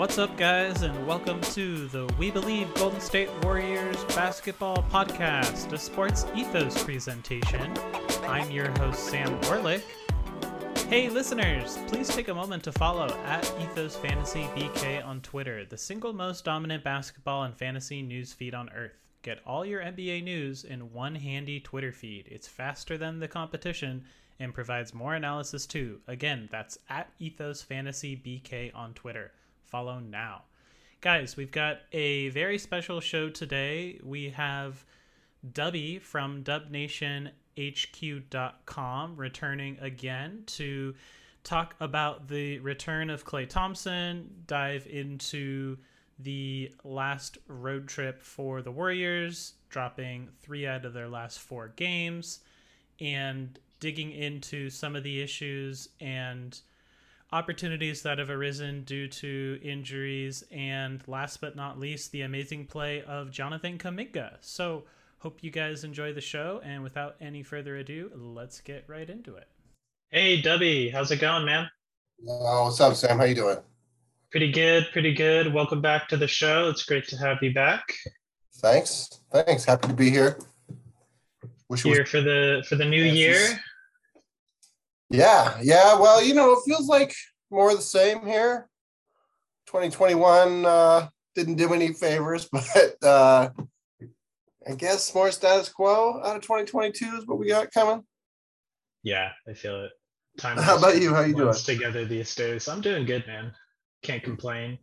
[0.00, 5.78] What's up, guys, and welcome to the We Believe Golden State Warriors Basketball Podcast, a
[5.78, 7.70] sports ethos presentation.
[8.22, 9.82] I'm your host, Sam Orlik.
[10.88, 15.76] Hey, listeners, please take a moment to follow at Ethos Fantasy BK on Twitter, the
[15.76, 18.96] single most dominant basketball and fantasy news feed on earth.
[19.20, 22.26] Get all your NBA news in one handy Twitter feed.
[22.30, 24.04] It's faster than the competition
[24.38, 26.00] and provides more analysis too.
[26.08, 29.32] Again, that's at Ethos Fantasy BK on Twitter.
[29.70, 30.42] Follow now.
[31.00, 34.00] Guys, we've got a very special show today.
[34.02, 34.84] We have
[35.48, 40.96] Duby from dubnationhq.com returning again to
[41.44, 45.78] talk about the return of Klay Thompson, dive into
[46.18, 52.40] the last road trip for the Warriors, dropping three out of their last four games,
[52.98, 56.60] and digging into some of the issues and
[57.32, 63.02] opportunities that have arisen due to injuries, and last but not least, the amazing play
[63.02, 64.36] of Jonathan Kuminga.
[64.40, 64.84] So,
[65.18, 69.36] hope you guys enjoy the show, and without any further ado, let's get right into
[69.36, 69.48] it.
[70.10, 71.70] Hey, Duby, how's it going, man?
[72.28, 73.18] Oh, what's up, Sam?
[73.18, 73.58] How you doing?
[74.30, 75.52] Pretty good, pretty good.
[75.52, 76.68] Welcome back to the show.
[76.68, 77.94] It's great to have you back.
[78.56, 79.64] Thanks, thanks.
[79.64, 80.38] Happy to be here.
[81.68, 83.60] Wish here was- for the for the new yeah, year.
[85.10, 85.98] Yeah, yeah.
[85.98, 87.14] Well, you know, it feels like
[87.50, 88.68] more of the same here.
[89.66, 93.48] 2021 uh, didn't do any favors, but uh,
[94.68, 98.04] I guess more status quo out of 2022 is what we got coming.
[99.02, 99.92] Yeah, I feel it.
[100.38, 100.58] Time.
[100.58, 101.12] How about you?
[101.12, 101.54] How you doing?
[101.54, 103.52] Together these days, I'm doing good, man.
[104.02, 104.78] Can't complain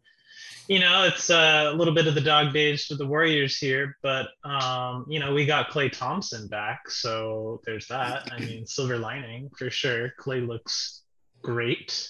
[0.68, 4.28] you know, it's a little bit of the dog days for the Warriors here, but
[4.44, 8.32] um, you know, we got Klay Thompson back, so there's that.
[8.32, 10.14] I mean, silver lining for sure.
[10.20, 11.04] Klay looks
[11.42, 12.10] great.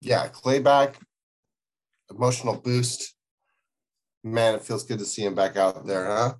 [0.00, 0.98] Yeah, Klay back,
[2.10, 3.14] emotional boost.
[4.22, 6.34] Man, it feels good to see him back out there, huh?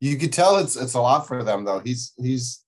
[0.00, 1.80] You could tell it's it's a lot for them though.
[1.80, 2.64] He's he's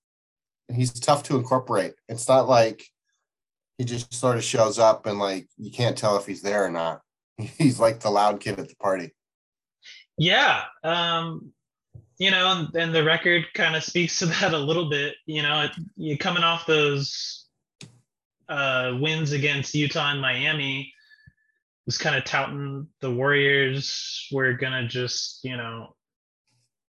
[0.71, 1.93] he's tough to incorporate.
[2.07, 2.85] It's not like
[3.77, 6.69] he just sort of shows up and like you can't tell if he's there or
[6.69, 7.01] not.
[7.57, 9.11] He's like the loud kid at the party.
[10.17, 10.65] Yeah.
[10.83, 11.51] Um,
[12.19, 15.15] you know, and, and the record kind of speaks to that a little bit.
[15.25, 17.47] You know, it, you coming off those
[18.47, 20.93] uh, wins against Utah and Miami
[21.85, 25.95] was kind of touting the Warriors were gonna just, you know,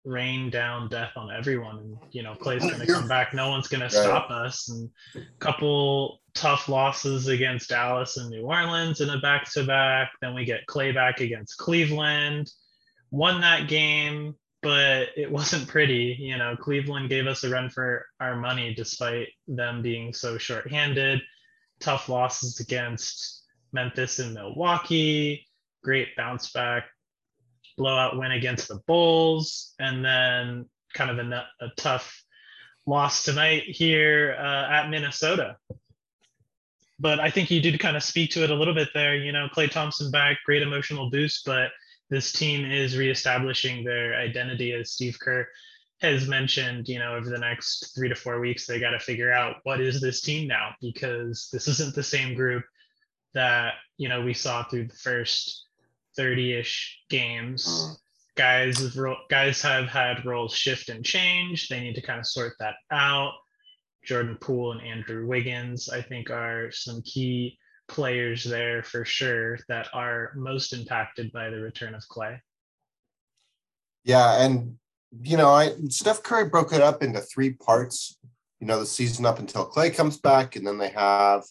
[0.05, 3.89] rain down death on everyone and you know Klay's gonna come back no one's gonna
[3.89, 9.51] stop us and a couple tough losses against Dallas and New Orleans in a back
[9.53, 12.51] to back then we get Klay back against Cleveland.
[13.11, 16.17] Won that game but it wasn't pretty.
[16.19, 21.21] You know Cleveland gave us a run for our money despite them being so short-handed.
[21.81, 23.43] Tough losses against
[23.73, 25.47] Memphis and Milwaukee.
[25.83, 26.85] Great bounce back
[27.77, 32.23] blowout win against the Bulls, and then kind of a, a tough
[32.87, 35.57] loss tonight here uh, at Minnesota.
[37.05, 39.15] But I think you did kind of speak to it a little bit there.
[39.15, 41.69] You know, Klay Thompson back, great emotional boost, but
[42.09, 45.47] this team is reestablishing their identity as Steve Kerr
[46.01, 49.31] has mentioned, you know, over the next three to four weeks, they got to figure
[49.31, 52.65] out what is this team now because this isn't the same group
[53.35, 55.67] that, you know, we saw through the first
[56.19, 57.69] 30-ish games.
[57.69, 57.95] Uh,
[58.35, 58.97] guys
[59.29, 61.69] guys have had roles shift and change.
[61.69, 63.35] They need to kind of sort that out.
[64.05, 69.89] Jordan Poole and Andrew Wiggins, I think, are some key players there for sure that
[69.93, 72.39] are most impacted by the return of Klay.
[74.05, 74.77] Yeah, and
[75.23, 78.19] you know, I Steph Curry broke it up into three parts.
[78.61, 81.45] You know, the season up until Klay comes back, and then they have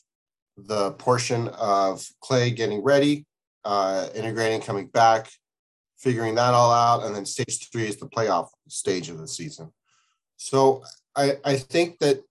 [0.57, 3.25] the portion of Klay getting ready
[3.65, 5.29] uh, integrating, coming back,
[5.97, 9.71] figuring that all out, and then stage three is the playoff stage of the season.
[10.37, 10.83] So
[11.15, 12.21] I, I think that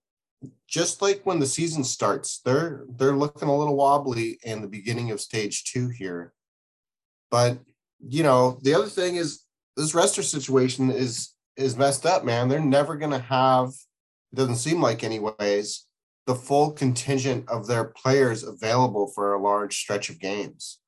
[0.68, 5.10] just like when the season starts, they're they're looking a little wobbly in the beginning
[5.10, 6.32] of stage two here.
[7.30, 7.58] But
[8.00, 9.44] you know, the other thing is
[9.76, 12.48] this Rester situation is is messed up, man.
[12.48, 13.68] They're never gonna have,
[14.32, 15.86] it doesn't seem like anyways,
[16.26, 20.78] the full contingent of their players available for a large stretch of games.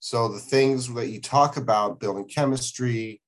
[0.00, 3.20] So the things that you talk about, building chemistry,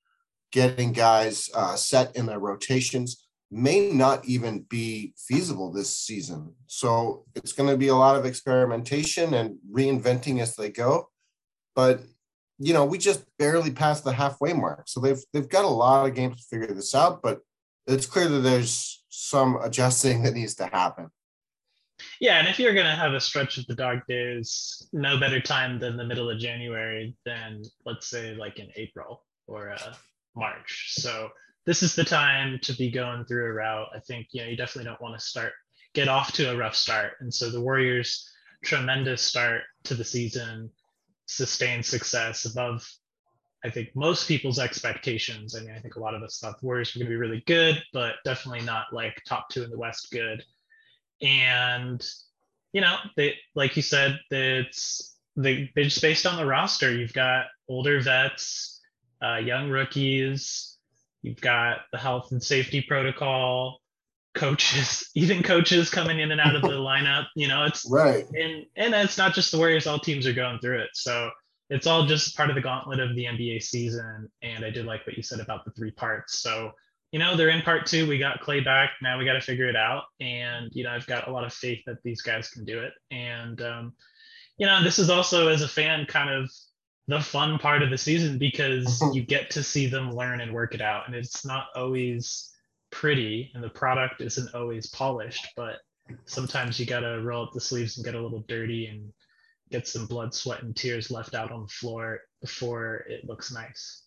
[0.52, 6.54] getting guys uh, set in their rotations, may not even be feasible this season.
[6.66, 11.10] So it's going to be a lot of experimentation and reinventing as they go.
[11.76, 12.00] But
[12.58, 14.84] you know, we just barely passed the halfway mark.
[14.86, 17.40] So they've they've got a lot of games to figure this out, but
[17.86, 21.08] it's clear that there's some adjusting that needs to happen.
[22.20, 25.78] Yeah, and if you're gonna have a stretch of the dog days, no better time
[25.78, 29.94] than the middle of January than let's say like in April or uh,
[30.36, 30.92] March.
[30.94, 31.30] So
[31.64, 33.88] this is the time to be going through a route.
[33.94, 35.52] I think you know you definitely don't want to start
[35.94, 38.30] get off to a rough start, and so the Warriors'
[38.64, 40.70] tremendous start to the season,
[41.26, 42.86] sustained success above
[43.64, 45.54] I think most people's expectations.
[45.54, 47.20] I mean, I think a lot of us thought the Warriors were going to be
[47.20, 50.44] really good, but definitely not like top two in the West good.
[51.20, 52.04] And
[52.72, 56.92] you know, they like you said, it's they just based on the roster.
[56.92, 58.80] You've got older vets,
[59.22, 60.71] uh, young rookies.
[61.22, 63.80] You've got the health and safety protocol,
[64.34, 67.26] coaches, even coaches coming in and out of the lineup.
[67.34, 69.86] You know, it's right, and and it's not just the Warriors.
[69.86, 70.90] All teams are going through it.
[70.94, 71.30] So
[71.72, 74.30] it's all just part of the gauntlet of the NBA season.
[74.42, 76.40] And I did like what you said about the three parts.
[76.40, 76.72] So,
[77.12, 78.06] you know, they're in part two.
[78.06, 78.90] We got Klay back.
[79.00, 80.02] Now we got to figure it out.
[80.20, 82.92] And, you know, I've got a lot of faith that these guys can do it.
[83.10, 83.94] And, um,
[84.58, 86.50] you know, this is also, as a fan, kind of
[87.08, 90.74] the fun part of the season because you get to see them learn and work
[90.74, 91.06] it out.
[91.06, 92.52] And it's not always
[92.90, 95.78] pretty and the product isn't always polished, but
[96.26, 99.12] sometimes you got to roll up the sleeves and get a little dirty and
[99.70, 104.04] get some blood, sweat, and tears left out on the floor before it looks nice.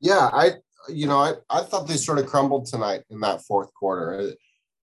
[0.00, 0.52] Yeah, I
[0.88, 4.20] you know I, I thought they sort of crumbled tonight in that fourth quarter.
[4.20, 4.30] Uh,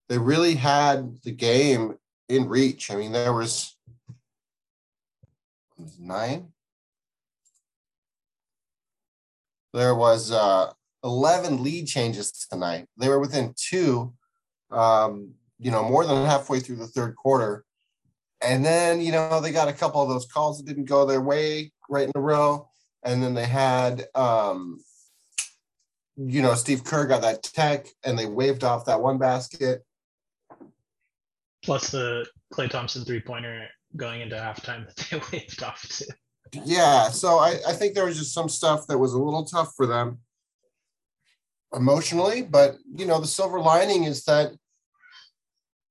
[0.10, 1.95] they really had the game
[2.27, 2.92] in reach.
[2.92, 3.77] I mean, there was
[6.00, 6.48] nine.
[9.74, 10.72] There was uh,
[11.04, 12.88] 11 lead changes tonight.
[12.98, 14.14] They were within two,
[14.70, 17.64] um, you know, more than halfway through the third quarter.
[18.44, 21.22] And then, you know, they got a couple of those calls that didn't go their
[21.22, 22.70] way right in a row.
[23.04, 24.80] And then they had, um,
[26.18, 29.84] you know, Steve Kerr got that tech and they waved off that one basket.
[31.64, 36.06] Plus the Klay Thompson three pointer going into halftime that they waved off too.
[36.53, 37.09] Yeah.
[37.09, 39.86] So I, I think there was just some stuff that was a little tough for
[39.86, 40.19] them
[41.74, 42.42] emotionally.
[42.42, 44.53] But, you know, the silver lining is that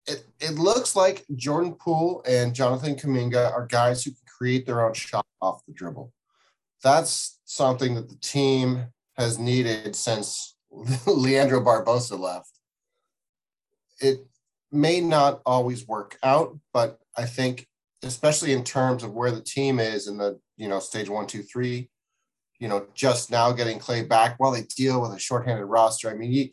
[0.06, 4.84] it, it looks like Jordan Poole and Jonathan Kuminga are guys who can create their
[4.84, 6.12] own shot off the dribble.
[6.82, 8.86] That's something that the team
[9.16, 10.56] has needed since
[11.06, 12.50] Leandro Barbosa left.
[14.00, 14.26] It
[14.72, 17.66] may not always work out, but I think,
[18.02, 21.42] especially in terms of where the team is in the you know stage one, two,
[21.42, 21.90] three,
[22.58, 26.10] you know, just now getting Klay back while they deal with a shorthanded roster.
[26.10, 26.48] I mean, you,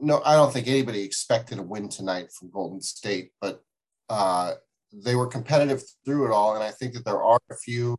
[0.00, 3.62] no, I don't think anybody expected a win tonight from Golden State, but
[4.08, 4.54] uh,
[4.92, 7.96] they were competitive through it all, and I think that there are a few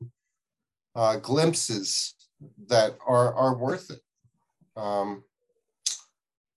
[0.96, 2.16] uh, glimpses
[2.68, 4.00] that are are worth it.
[4.76, 5.24] Um,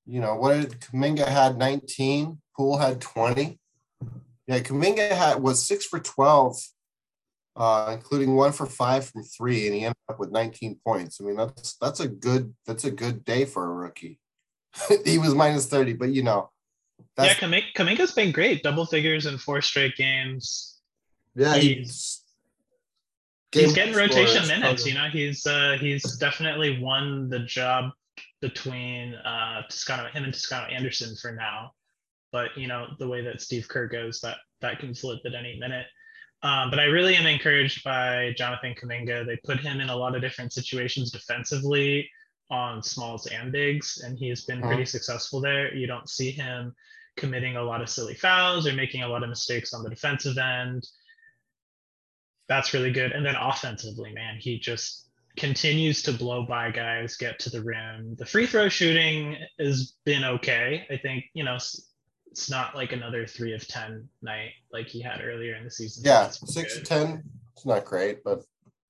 [0.07, 3.58] you know, what did Kuminga had 19, Poole had 20.
[4.49, 6.57] Yeah, Kuminga had was six for 12,
[7.55, 11.21] uh, including one for five from three, and he ended up with 19 points.
[11.21, 14.19] I mean, that's that's a good that's a good day for a rookie.
[15.05, 16.51] he was minus 30, but you know.
[17.19, 18.63] yeah, Kuminga's been great.
[18.63, 20.81] Double figures in four straight games.
[21.35, 22.23] Yeah, he's,
[23.53, 24.87] he's getting rotation minutes.
[24.87, 27.91] You know, he's uh, he's definitely won the job
[28.41, 31.73] between uh, Toscano, him and Toscano Anderson for now.
[32.33, 35.59] But you know, the way that Steve Kerr goes, that that can flip at any
[35.59, 35.87] minute.
[36.43, 39.27] Um, but I really am encouraged by Jonathan Kuminga.
[39.27, 42.09] They put him in a lot of different situations defensively
[42.51, 44.91] on smalls and bigs, and he's been pretty uh-huh.
[44.91, 45.75] successful there.
[45.75, 46.75] You don't see him
[47.17, 50.39] committing a lot of silly fouls or making a lot of mistakes on the defensive
[50.39, 50.87] end.
[52.49, 53.13] That's really good.
[53.13, 58.15] And then offensively, man, he just continues to blow by guys, get to the rim.
[58.17, 60.87] The free throw shooting has been okay.
[60.91, 61.59] I think, you know,
[62.31, 66.03] it's not like another three of 10 night like he had earlier in the season.
[66.05, 66.83] Yeah, six good.
[66.83, 67.23] of 10.
[67.55, 68.43] It's not great, but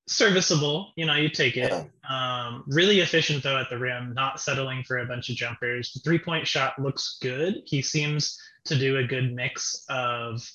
[0.06, 0.92] serviceable.
[0.96, 1.72] You know, you take it.
[2.08, 5.92] Um, really efficient though at the rim, not settling for a bunch of jumpers.
[5.92, 7.62] The three point shot looks good.
[7.64, 10.46] He seems to do a good mix of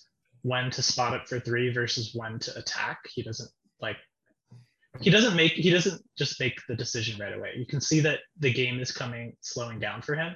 [0.42, 3.00] when to spot up for three versus when to attack.
[3.08, 3.50] He doesn't
[3.82, 3.98] like
[5.02, 7.54] he doesn't make he doesn't just make the decision right away.
[7.58, 10.36] You can see that the game is coming slowing down for him.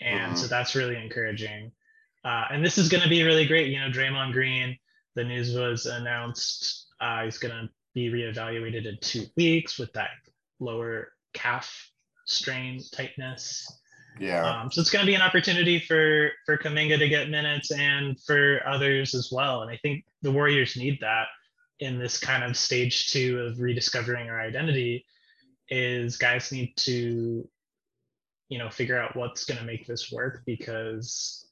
[0.00, 0.34] And uh-huh.
[0.34, 1.72] so that's really encouraging.
[2.24, 3.68] Uh, and this is going to be really great.
[3.68, 4.76] You know, Draymond Green,
[5.14, 10.10] the news was announced uh, he's going to be reevaluated in two weeks with that
[10.58, 11.90] lower calf
[12.26, 13.70] strain tightness.
[14.18, 14.44] Yeah.
[14.44, 18.18] Um, so it's going to be an opportunity for for Kuminga to get minutes and
[18.22, 19.62] for others as well.
[19.62, 21.26] And I think the Warriors need that
[21.80, 25.04] in this kind of stage two of rediscovering our identity.
[25.68, 27.48] Is guys need to,
[28.48, 31.46] you know, figure out what's going to make this work because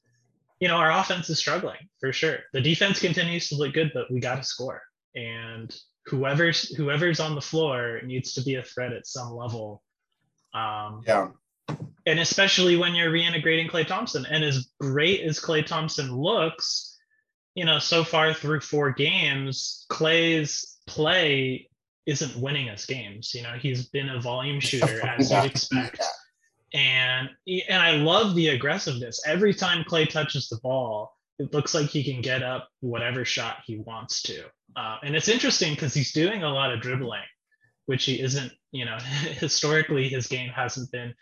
[0.59, 2.39] you know, our offense is struggling for sure.
[2.53, 4.81] The defense continues to look good, but we got to score.
[5.13, 5.75] And
[6.05, 9.83] whoever's whoever's on the floor needs to be a threat at some level.
[10.53, 11.29] Um, yeah.
[12.05, 14.25] And especially when you're reintegrating Klay Thompson.
[14.29, 16.97] And as great as Klay Thompson looks,
[17.55, 21.69] you know, so far through four games, Klay's play
[22.05, 23.33] isn't winning us games.
[23.33, 26.03] You know, he's been a volume shooter as you'd expect.
[26.75, 29.21] And and I love the aggressiveness.
[29.25, 33.59] Every time Klay touches the ball, it looks like he can get up whatever shot
[33.65, 34.43] he wants to.
[34.75, 37.23] Uh, and it's interesting because he's doing a lot of dribbling,
[37.85, 38.97] which he isn't, you know,
[39.39, 41.13] historically his game hasn't been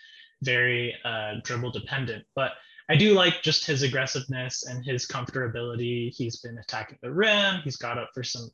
[0.42, 2.26] very uh, dribble dependent.
[2.36, 2.54] But
[2.90, 6.10] I do like just his aggressiveness and his comfortability.
[6.16, 7.62] He's been attacking the rim.
[7.64, 8.50] He's got up for some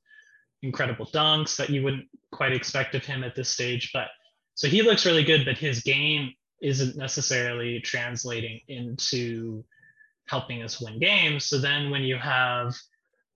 [0.64, 3.92] incredible dunks that you wouldn't quite expect of him at this stage.
[3.94, 4.08] But
[4.56, 9.64] so he looks really good, but his game isn't necessarily translating into
[10.28, 11.46] helping us win games.
[11.46, 12.76] So then when you have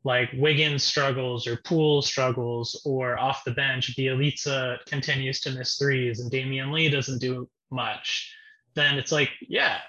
[0.04, 6.20] like Wiggins struggles or Poole struggles or off the bench, Bjelica continues to miss threes
[6.20, 8.36] and Damion Lee doesn't do much,
[8.76, 9.80] then it's like, yeah.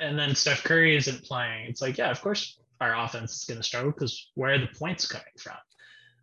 [0.00, 1.66] And then Steph Curry isn't playing.
[1.68, 4.68] It's like, yeah, of course our offense is going to struggle because where are the
[4.68, 5.56] points coming from?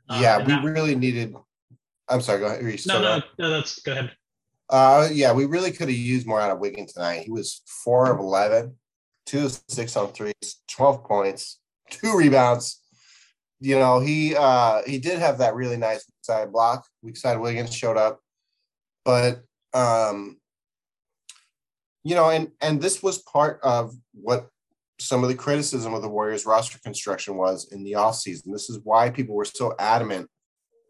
[0.09, 1.35] Um, yeah, we that, really needed.
[2.07, 2.39] I'm sorry.
[2.39, 2.79] Go ahead.
[2.85, 3.49] No, no, no.
[3.49, 4.11] That's go ahead.
[4.69, 7.23] Uh, yeah, we really could have used more out of Wiggins tonight.
[7.23, 8.75] He was four of 11,
[9.25, 12.81] two of six on threes, 12 points, two rebounds.
[13.59, 16.85] You know, he uh he did have that really nice side block.
[17.01, 18.19] Weak side Wiggins showed up,
[19.05, 19.43] but
[19.73, 20.37] um,
[22.03, 24.49] you know, and and this was part of what
[24.99, 28.51] some of the criticism of the Warriors roster construction was in the offseason.
[28.51, 30.29] This is why people were so adamant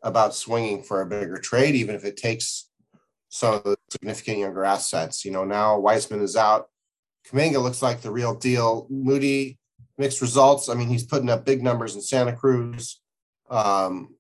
[0.03, 2.69] about swinging for a bigger trade, even if it takes
[3.29, 5.25] the significant younger assets.
[5.25, 6.69] You know, now Wiseman is out.
[7.27, 8.87] Kuminga looks like the real deal.
[8.89, 9.57] Moody,
[9.97, 10.69] mixed results.
[10.69, 13.01] I mean, he's putting up big numbers in Santa Cruz.
[13.49, 14.15] Um,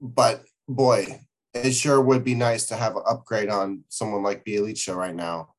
[0.00, 1.20] but boy,
[1.52, 5.54] it sure would be nice to have an upgrade on someone like Bjelica right now.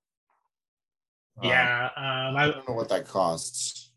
[1.41, 3.91] Um, yeah, um, I, I don't know what that costs.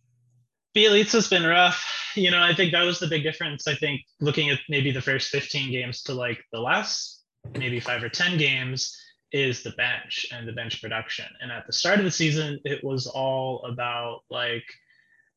[0.76, 1.84] Bjelica's been rough.
[2.14, 3.66] You know, I think that was the big difference.
[3.66, 7.17] I think looking at maybe the first 15 games to like the last
[7.56, 8.96] maybe five or 10 games
[9.32, 11.26] is the bench and the bench production.
[11.40, 14.64] And at the start of the season, it was all about like,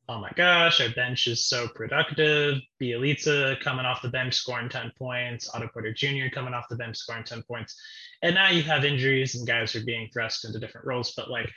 [0.08, 2.58] oh my gosh, our bench is so productive.
[2.80, 6.32] Bjelica coming off the bench scoring 10 points, Otto Porter Jr.
[6.32, 7.80] coming off the bench scoring 10 points.
[8.22, 11.12] And now you have injuries and guys are being thrust into different roles.
[11.14, 11.50] But like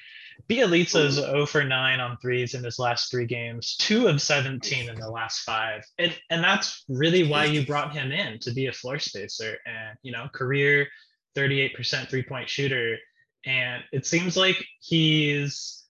[0.49, 4.89] Bjelica is 0 for 9 on threes in his last three games, two of 17
[4.89, 5.83] in the last five.
[5.97, 9.97] And, and that's really why you brought him in to be a floor spacer and,
[10.03, 10.87] you know, career
[11.35, 12.97] 38% three point shooter.
[13.45, 15.83] And it seems like he's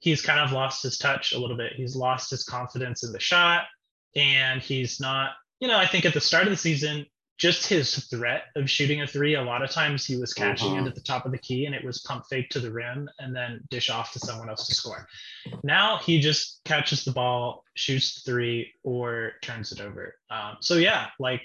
[0.00, 1.74] he's kind of lost his touch a little bit.
[1.74, 3.66] He's lost his confidence in the shot
[4.16, 7.06] and he's not, you know, I think at the start of the season,
[7.38, 10.84] just his threat of shooting a three, a lot of times he was catching uh-huh.
[10.84, 13.08] it at the top of the key and it was pump fake to the rim
[13.18, 15.06] and then dish off to someone else to score.
[15.64, 20.14] Now he just catches the ball, shoots the three, or turns it over.
[20.30, 21.42] Um, so yeah, like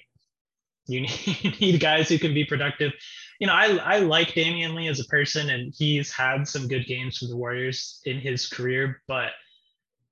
[0.87, 2.91] you need, you need guys who can be productive.
[3.39, 6.85] You know, I, I like Damion Lee as a person and he's had some good
[6.85, 9.31] games for the Warriors in his career, but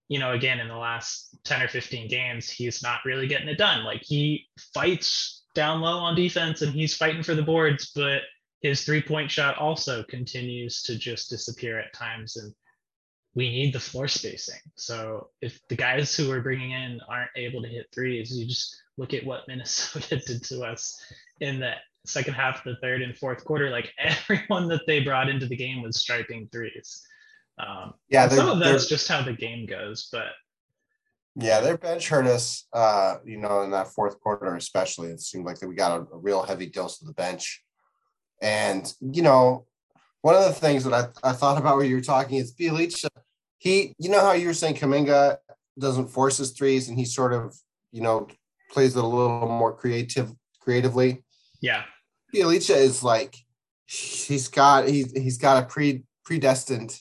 [0.07, 3.57] you know, again, in the last 10 or 15 games, he's not really getting it
[3.57, 3.83] done.
[3.83, 8.21] Like he fights down low on defense and he's fighting for the boards, but
[8.61, 12.37] his three point shot also continues to just disappear at times.
[12.37, 12.53] And
[13.33, 14.59] we need the floor spacing.
[14.75, 18.75] So if the guys who we're bringing in aren't able to hit threes, you just
[18.97, 20.99] look at what Minnesota did to us
[21.41, 21.73] in the
[22.05, 23.69] second half, the third and fourth quarter.
[23.69, 27.01] Like everyone that they brought into the game was striking threes.
[27.57, 30.27] Um, yeah, some of that's just how the game goes, but
[31.35, 32.65] yeah, their bench hurt us.
[32.71, 36.13] Uh, you know, in that fourth quarter, especially, it seemed like that we got a,
[36.13, 37.61] a, real heavy dose of the bench.
[38.41, 39.65] And you know,
[40.21, 43.09] one of the things that I, I thought about when you were talking is Bjelica.
[43.57, 45.37] He, you know how you were saying Kuminga
[45.77, 47.55] doesn't force his threes, and he sort of,
[47.91, 48.27] you know,
[48.71, 51.23] plays it a little more creative, creatively.
[51.61, 51.83] Yeah,
[52.33, 53.35] Bjelica is like
[53.85, 56.99] he's got he's he's got a pre predestined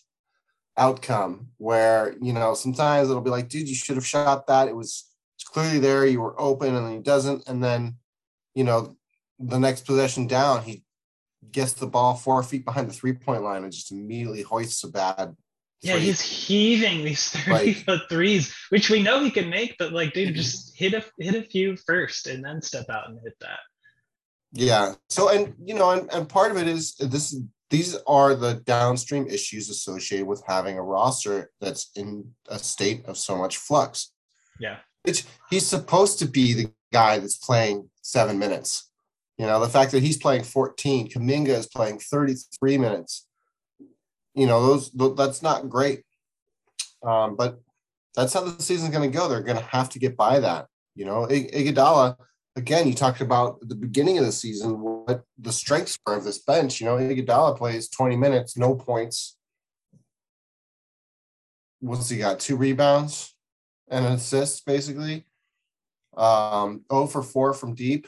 [0.77, 4.69] outcome where you know sometimes it'll be like dude you should have shot that.
[4.69, 6.07] It was it's clearly there.
[6.07, 7.49] You were open and he doesn't.
[7.49, 7.97] And then
[8.55, 8.97] you know
[9.39, 10.85] the next possession down he
[11.51, 14.89] gets the ball four feet behind the three point line and just immediately hoists a
[14.89, 15.37] bad
[15.83, 19.93] yeah he's heaving these 30 like, foot threes which we know he can make but
[19.93, 20.37] like dude mm-hmm.
[20.37, 23.59] just hit a hit a few first and then step out and hit that.
[24.55, 24.95] Yeah.
[25.09, 27.37] So and you know and, and part of it is this
[27.71, 33.17] these are the downstream issues associated with having a roster that's in a state of
[33.17, 34.13] so much flux.
[34.61, 34.77] Yeah.
[35.05, 38.91] It's, he's supposed to be the guy that's playing seven minutes.
[39.39, 43.27] You know, the fact that he's playing 14, Kuminga is playing 33 minutes.
[44.35, 46.03] You know, those that's not great.
[47.03, 47.61] Um, but
[48.15, 49.29] that's how the season's going to go.
[49.29, 50.67] They're going to have to get by that.
[50.95, 52.17] You know, Iguodala,
[52.57, 56.39] again, you talked about the beginning of the season what the strengths were of this
[56.39, 56.81] bench.
[56.81, 59.37] You know, Iguodala plays 20 minutes, no points.
[61.81, 62.41] What's he got?
[62.41, 63.35] Two rebounds
[63.89, 65.27] and an assist, basically.
[66.17, 68.07] Um, 0 for 4 from deep.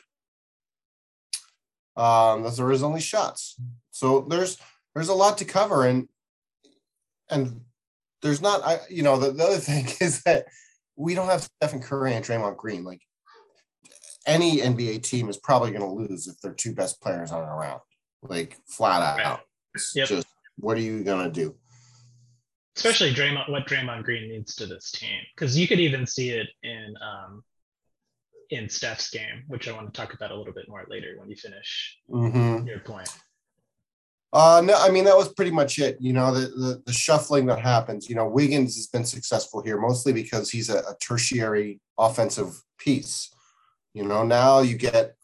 [1.97, 3.57] Um, those are his only shots.
[3.91, 4.59] So there's
[4.95, 6.09] there's a lot to cover and
[7.31, 7.63] and
[8.23, 10.47] there's not I you know the, the other thing is that
[10.95, 12.85] we don't have Stephen Curry and Draymond Green.
[12.85, 13.01] Like
[14.27, 17.81] any NBA team is probably going to lose if their two best players aren't around,
[18.23, 19.41] like flat out.
[19.95, 20.09] Yep.
[20.09, 20.27] Just
[20.59, 21.55] what are you going to do?
[22.77, 26.49] Especially Draymond, what Draymond Green needs to this team, because you could even see it
[26.63, 27.43] in um,
[28.51, 31.31] in Steph's game, which I want to talk about a little bit more later when
[31.31, 32.67] you finish mm-hmm.
[32.67, 33.09] your point.
[34.33, 35.97] Uh, no, I mean that was pretty much it.
[36.01, 38.09] You know, the, the, the shuffling that happens.
[38.09, 43.31] You know, Wiggins has been successful here mostly because he's a, a tertiary offensive piece.
[43.97, 45.15] You know, now you get,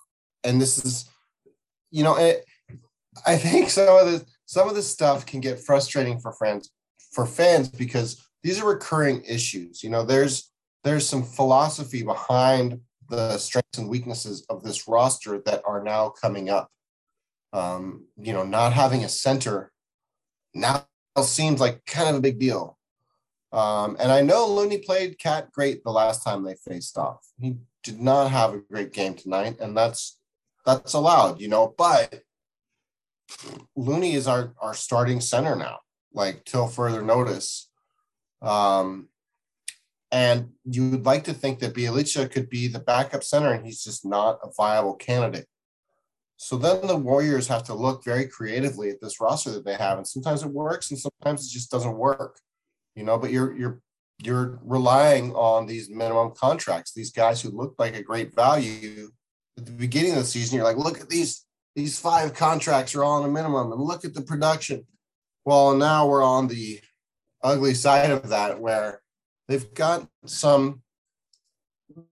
[0.45, 1.05] and this is,
[1.91, 2.43] you know, it,
[3.27, 6.71] I think some of the some of this stuff can get frustrating for friends
[7.13, 9.83] for fans because these are recurring issues.
[9.83, 10.51] You know, there's
[10.85, 16.49] there's some philosophy behind the strengths and weaknesses of this roster that are now coming
[16.49, 16.71] up.
[17.53, 19.71] Um, you know, not having a center
[20.55, 20.87] now
[21.23, 22.79] seems like kind of a big deal.
[23.53, 27.21] Um, and I know Looney played KAT great the last time they faced off.
[27.39, 30.19] He did not have a great game tonight, and that's
[30.65, 31.75] that's allowed, you know.
[31.77, 32.23] But
[33.77, 35.81] Looney is our our starting center now,
[36.13, 37.69] like till further notice.
[38.41, 39.09] Um,
[40.11, 43.83] and you would like to think that Bjelica could be the backup center, and he's
[43.83, 45.47] just not a viable candidate.
[46.37, 49.97] So then the Warriors have to look very creatively at this roster that they have,
[49.97, 52.41] and sometimes it works, and sometimes it just doesn't work.
[52.95, 53.81] You know, but you're you're
[54.19, 59.11] you're relying on these minimum contracts, these guys who look like a great value
[59.59, 60.57] at the beginning of the season.
[60.57, 61.45] You're like, look at these
[61.75, 64.87] these five contracts are all on a minimum, and look at the production.
[65.45, 66.81] Well, now we're on the
[67.43, 69.01] ugly side of that, where
[69.49, 70.83] they've got some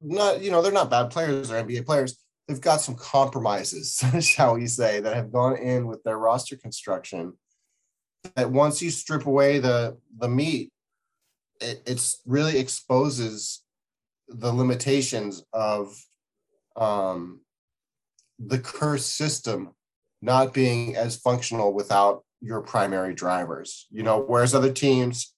[0.00, 4.54] not you know they're not bad players they're nba players they've got some compromises shall
[4.54, 7.32] we say that have gone in with their roster construction
[8.36, 10.70] that once you strip away the the meat
[11.60, 13.62] it it's really exposes
[14.28, 15.94] the limitations of
[16.76, 17.40] um,
[18.38, 19.74] the Kerr's system
[20.22, 25.34] not being as functional without your primary drivers you know whereas other teams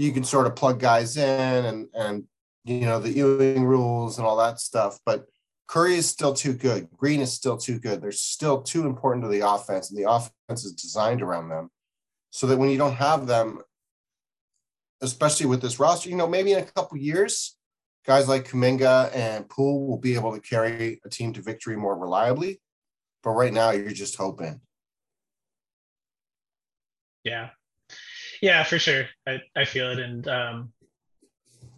[0.00, 2.24] you can sort of plug guys in and and
[2.64, 4.98] you know the Ewing rules and all that stuff.
[5.04, 5.26] But
[5.66, 6.88] Curry is still too good.
[6.96, 8.00] Green is still too good.
[8.00, 11.70] They're still too important to the offense, and the offense is designed around them.
[12.30, 13.60] So that when you don't have them,
[15.02, 17.56] especially with this roster, you know, maybe in a couple years,
[18.06, 21.96] guys like Kuminga and Poole will be able to carry a team to victory more
[21.96, 22.60] reliably.
[23.22, 24.60] But right now, you're just hoping.
[27.24, 27.50] Yeah,
[28.40, 29.04] yeah, for sure.
[29.28, 29.98] I, I feel it.
[29.98, 30.72] And, um,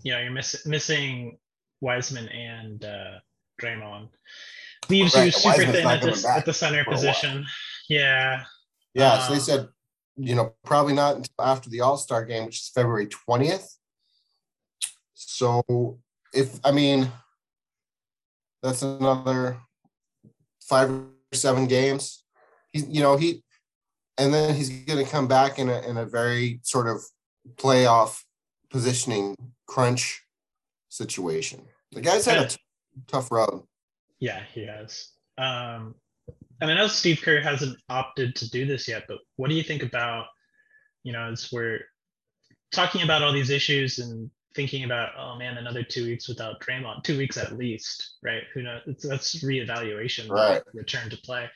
[0.05, 1.39] you know, you're miss, missing
[1.81, 3.19] Wiseman and uh,
[3.61, 4.11] Draymond.
[4.89, 5.27] Leaves right.
[5.27, 7.45] you super Wiseman's thin at, this, at the center position.
[7.89, 8.45] Yeah.
[8.95, 9.15] Yeah.
[9.15, 9.69] Um, so they um, said,
[10.17, 13.77] you know, probably not until after the All Star game, which is February 20th.
[15.15, 15.99] So
[16.35, 17.11] if, I mean,
[18.63, 19.59] that's another
[20.61, 22.25] five or seven games.
[22.73, 23.43] He's, you know, he,
[24.19, 27.03] and then he's going to come back in a, in a very sort of
[27.57, 28.23] playoff
[28.71, 30.23] positioning crunch
[30.89, 31.63] situation.
[31.93, 32.57] The guy's had a t-
[33.07, 33.65] tough road.
[34.21, 35.09] Yeah, he has.
[35.37, 35.97] Um,
[36.63, 39.63] and I know Steve Kerr hasn't opted to do this yet, but what do you
[39.63, 40.27] think about,
[41.03, 41.81] you know, as we're
[42.73, 47.05] talking about all these issues and thinking about, oh man, another two weeks without Draymond,
[47.05, 48.45] two weeks at least, right?
[48.55, 48.81] Who knows?
[48.87, 50.63] It's, that's reevaluation, right?
[50.73, 51.51] Return to play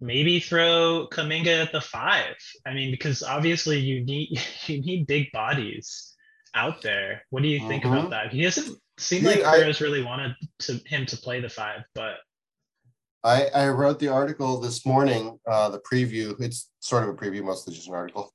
[0.00, 2.36] maybe throw Kuminga at the five.
[2.66, 6.14] I mean, because obviously you need you need big bodies
[6.54, 7.24] out there.
[7.30, 8.10] What do you think about mm-hmm.
[8.10, 8.32] that?
[8.32, 12.16] He doesn't seem like Perez really wanted to him to play the five, but
[13.24, 16.38] I, I wrote the article this morning, uh, the preview.
[16.40, 18.32] It's sort of a preview, mostly just an article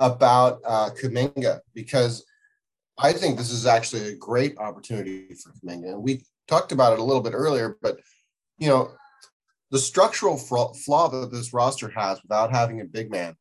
[0.00, 2.26] about uh, Kuminga because
[2.98, 5.92] I think this is actually a great opportunity for Kuminga.
[5.92, 8.00] And we talked about it a little bit earlier, but
[8.58, 8.90] you know,
[9.70, 13.36] the structural flaw that this roster has without having a big man,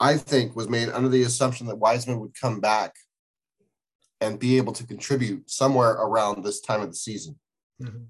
[0.00, 2.94] I think was made under the assumption that Wiseman would come back
[4.20, 7.38] and be able to contribute somewhere around this time of the season.
[7.80, 8.04] Mm-hmm.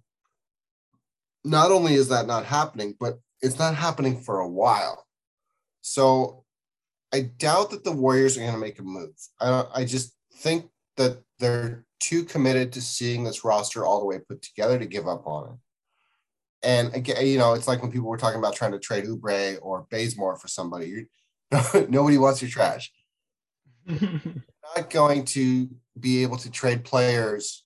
[1.45, 5.07] Not only is that not happening, but it's not happening for a while.
[5.81, 6.45] So
[7.13, 9.15] I doubt that the Warriors are going to make a move.
[9.41, 14.19] I, I just think that they're too committed to seeing this roster all the way
[14.19, 15.59] put together to give up on it.
[16.65, 19.59] And again, you know, it's like when people were talking about trying to trade Oubre
[19.61, 21.07] or Bazemore for somebody.
[21.89, 22.93] nobody wants your trash.
[23.87, 27.65] not going to be able to trade players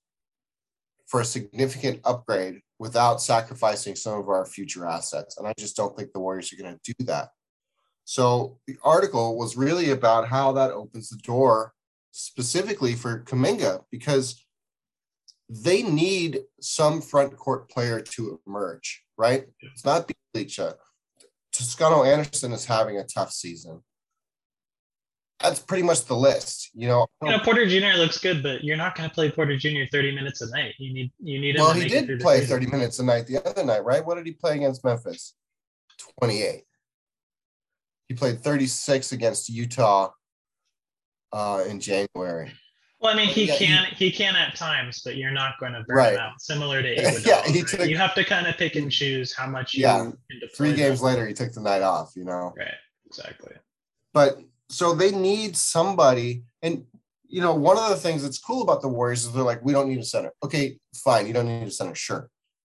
[1.06, 5.38] for a significant upgrade without sacrificing some of our future assets.
[5.38, 7.30] And I just don't think the Warriors are going to do that.
[8.04, 11.72] So the article was really about how that opens the door
[12.12, 14.44] specifically for Kuminga because
[15.48, 19.46] they need some front court player to emerge, right?
[19.60, 20.74] It's not Bjelica.
[21.52, 23.82] Toscano Anderson is having a tough season.
[25.40, 27.06] That's pretty much the list, you know.
[27.22, 27.98] You know, Porter Jr.
[27.98, 29.82] looks good, but you're not going to play Porter Jr.
[29.92, 30.74] 30 minutes a night.
[30.78, 31.56] You need you need.
[31.56, 34.04] Well, he did play 30 minutes a night the other night, right?
[34.04, 35.34] What did he play against Memphis?
[36.20, 36.62] 28.
[38.08, 40.10] He played 36 against Utah
[41.32, 42.52] uh, in January.
[42.98, 45.72] Well, I mean, he yeah, can he, he, can at times, but you're not going
[45.72, 46.12] to burn right.
[46.14, 46.40] him out.
[46.40, 47.68] Similar to Iguodala, yeah, he right?
[47.68, 49.74] took, you have to kind of pick and choose how much.
[49.74, 50.10] yeah,
[50.56, 52.12] three games later, he took the night off.
[52.16, 52.54] You know.
[52.56, 52.72] Right.
[53.06, 53.54] Exactly.
[54.14, 56.84] But so they need somebody, and
[57.28, 59.72] you know, one of the things that's cool about the Warriors is they're like, we
[59.72, 60.32] don't need a center.
[60.42, 62.30] Okay, fine, you don't need a center, sure,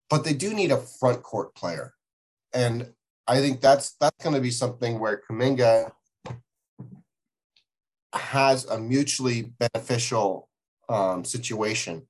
[0.09, 1.93] but they do need a front court player,
[2.53, 2.91] and
[3.27, 5.91] I think that's that's going to be something where Kuminga
[8.13, 10.49] has a mutually beneficial
[10.89, 12.07] um, situation.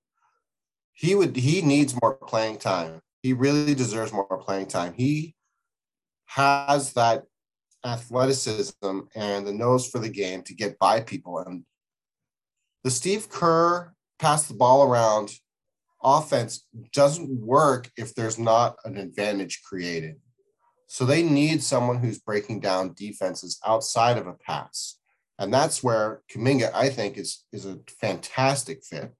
[0.93, 3.02] He would he needs more playing time.
[3.21, 4.93] He really deserves more playing time.
[4.93, 5.36] He
[6.28, 7.24] has that
[7.86, 11.39] athleticism and the nose for the game to get by people.
[11.39, 11.63] And
[12.84, 15.32] the Steve Kerr pass the ball around
[16.04, 20.15] offense doesn't work if there's not an advantage created.
[20.88, 24.98] So they need someone who's breaking down defenses outside of a pass
[25.38, 29.13] and that's where Kuminga, I think, is is a fantastic fit,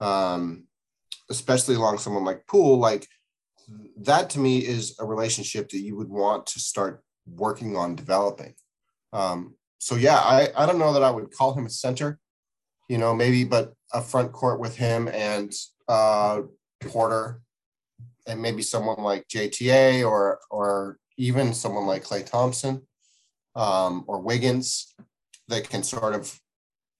[0.00, 0.64] um,
[1.30, 2.78] especially along someone like Poole.
[2.78, 3.06] Like
[3.98, 7.02] that, to me, is a relationship that you would want to start
[7.36, 8.54] working on developing.
[9.12, 12.18] Um, so yeah, I I don't know that I would call him a center,
[12.88, 15.52] you know, maybe, but a front court with him and
[15.88, 16.42] uh,
[16.80, 17.40] Porter,
[18.26, 22.86] and maybe someone like JTA or or even someone like Klay Thompson
[23.54, 24.94] um, or Wiggins
[25.48, 26.38] that can sort of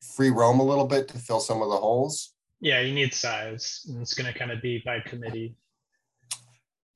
[0.03, 2.35] free roam a little bit to fill some of the holes.
[2.61, 3.87] Yeah, you need size.
[3.89, 5.55] And it's going to kind of be by committee.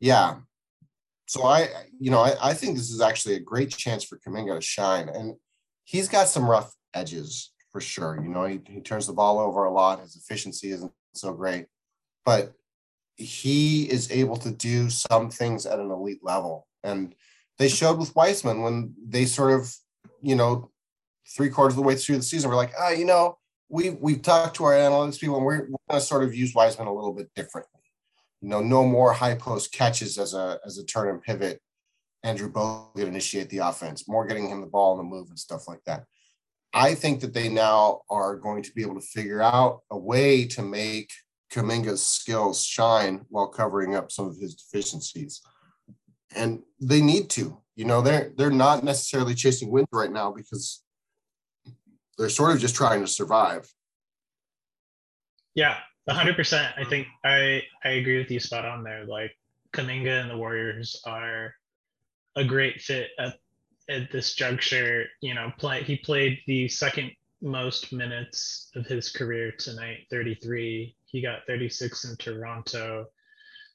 [0.00, 0.36] Yeah.
[1.32, 4.54] So I, you know, I, I think this is actually a great chance for Kuminga
[4.54, 5.08] to shine.
[5.08, 5.36] And
[5.84, 8.20] he's got some rough edges for sure.
[8.22, 10.00] You know, he, he turns the ball over a lot.
[10.00, 11.68] His efficiency isn't so great,
[12.26, 12.52] but
[13.16, 16.66] he is able to do some things at an elite level.
[16.84, 17.14] And
[17.56, 19.74] they showed with Wiseman when they sort of,
[20.20, 20.70] you know,
[21.34, 23.38] three quarters of the way through the season, we're like, ah, you know,
[23.70, 26.54] we've we've talked to our analytics people, and we're, we're going to sort of use
[26.54, 27.71] Wiseman a little bit differently.
[28.42, 31.60] You know, no more high post catches as a as a turn and pivot.
[32.24, 35.66] Andrew Bogut initiate the offense, more getting him the ball in the move and stuff
[35.66, 36.04] like that.
[36.74, 40.46] I think that they now are going to be able to figure out a way
[40.46, 41.10] to make
[41.52, 45.40] Kuminga's skills shine while covering up some of his deficiencies.
[46.34, 47.58] And they need to.
[47.76, 50.82] You know, they're they're not necessarily chasing wins right now because
[52.18, 53.70] they're sort of just trying to survive.
[55.54, 55.78] Yeah,
[56.08, 56.74] hundred percent.
[56.76, 57.62] I think mm-hmm.
[57.84, 59.04] I I agree with you spot on there.
[59.04, 59.36] Like
[59.72, 61.54] Kuminga and the Warriors are
[62.36, 63.34] a great fit at
[63.88, 65.06] at this juncture.
[65.20, 70.94] You know, play he played the second most minutes of his career tonight, 33.
[71.04, 73.06] He got 36 in Toronto.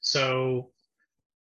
[0.00, 0.70] So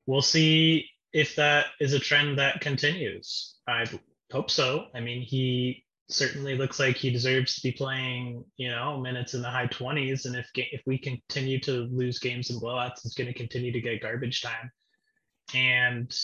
[0.07, 3.57] we'll see if that is a trend that continues.
[3.69, 3.87] I
[4.31, 4.87] hope so.
[4.95, 9.43] I mean, he certainly looks like he deserves to be playing, you know, minutes in
[9.43, 10.27] the high 20s.
[10.27, 13.81] And if if we continue to lose games and blowouts, he's going to continue to
[13.81, 14.71] get garbage time.
[15.55, 16.15] And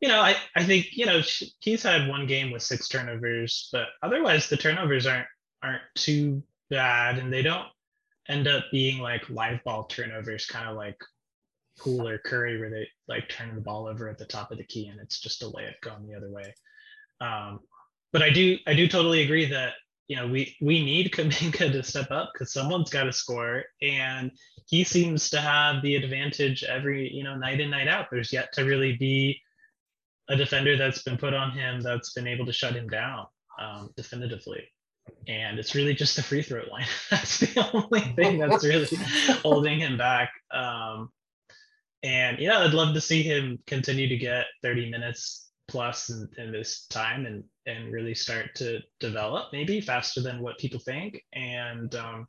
[0.00, 1.22] you know, I I think you know
[1.60, 5.26] he's had one game with six turnovers, but otherwise the turnovers aren't
[5.62, 7.68] aren't too bad, and they don't
[8.28, 10.96] end up being like live ball turnovers, kind of like
[11.78, 14.64] Poole or Curry, where they like turn the ball over at the top of the
[14.64, 16.54] key and it's just a layup going the other way.
[17.20, 17.60] Um,
[18.16, 19.74] but I do I do totally agree that
[20.08, 24.30] you know, we we need Kuminga to step up because someone's got to score, and
[24.66, 28.06] he seems to have the advantage every you know night in night out.
[28.10, 29.38] There's yet to really be
[30.30, 33.26] a defender that's been put on him that's been able to shut him down
[33.60, 34.66] um, definitively.
[35.28, 36.86] And it's really just the free throw line.
[37.10, 38.88] that's the only thing that's really
[39.42, 40.32] holding him back.
[40.50, 41.10] Um,
[42.02, 46.52] and yeah, I'd love to see him continue to get 30 minutes plus in, in
[46.52, 51.24] this time and and really start to develop maybe faster than what people think.
[51.32, 52.28] And um,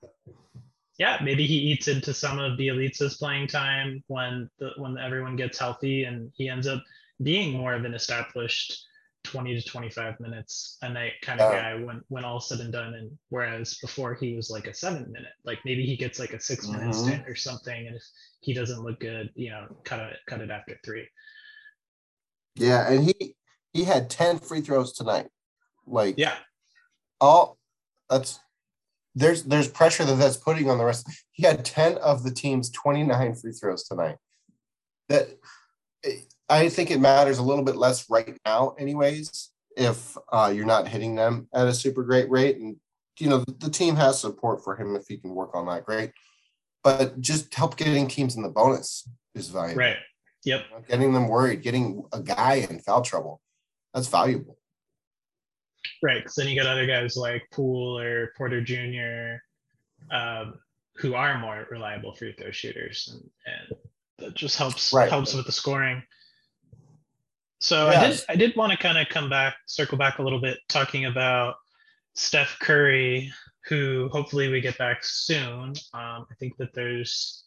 [0.97, 5.59] yeah, maybe he eats into some of Bjelica's playing time when the, when everyone gets
[5.59, 6.83] healthy and he ends up
[7.21, 8.83] being more of an established
[9.23, 12.93] 20 to 25 minutes a night kind of guy when when all said and done
[12.93, 16.39] and whereas before he was like a seven minute like maybe he gets like a
[16.39, 16.77] 6 mm-hmm.
[16.77, 18.03] minute stint or something and if
[18.39, 21.05] he doesn't look good you know cut it cut it after three
[22.57, 23.35] yeah and he
[23.73, 25.27] he had 10 free throws tonight
[25.85, 26.35] like yeah
[27.21, 27.57] all
[28.09, 28.39] that's
[29.15, 32.69] there's there's pressure that that's putting on the rest he had 10 of the team's
[32.69, 34.17] 29 free throws tonight
[35.09, 35.29] that
[36.49, 40.87] I think it matters a little bit less right now, anyways, if uh, you're not
[40.87, 42.57] hitting them at a super great rate.
[42.57, 42.77] And,
[43.19, 46.11] you know, the team has support for him if he can work on that, great.
[46.83, 49.79] But just help getting teams in the bonus is valuable.
[49.79, 49.97] Right.
[50.45, 50.87] Yep.
[50.87, 53.41] Getting them worried, getting a guy in foul trouble,
[53.93, 54.57] that's valuable.
[56.03, 56.19] Right.
[56.19, 59.41] Because then you got other guys like Poole or Porter Jr.
[60.15, 60.59] Um,
[60.97, 63.79] who are more reliable free throw shooters, and, and
[64.19, 65.09] that just helps right.
[65.09, 66.01] helps with the scoring.
[67.59, 68.25] So yes.
[68.29, 70.59] I did I did want to kind of come back, circle back a little bit,
[70.69, 71.55] talking about
[72.15, 73.31] Steph Curry,
[73.67, 75.69] who hopefully we get back soon.
[75.93, 77.45] Um, I think that there's,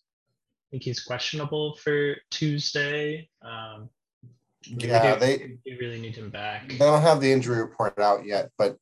[0.70, 3.28] think he's questionable for Tuesday.
[3.42, 3.90] Um,
[4.62, 6.68] yeah, do, they really need him back.
[6.68, 8.76] They don't have the injury report out yet, but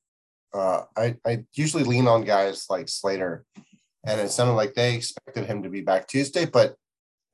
[0.53, 3.45] uh, I I usually lean on guys like Slater,
[4.05, 6.75] and it sounded like they expected him to be back Tuesday, but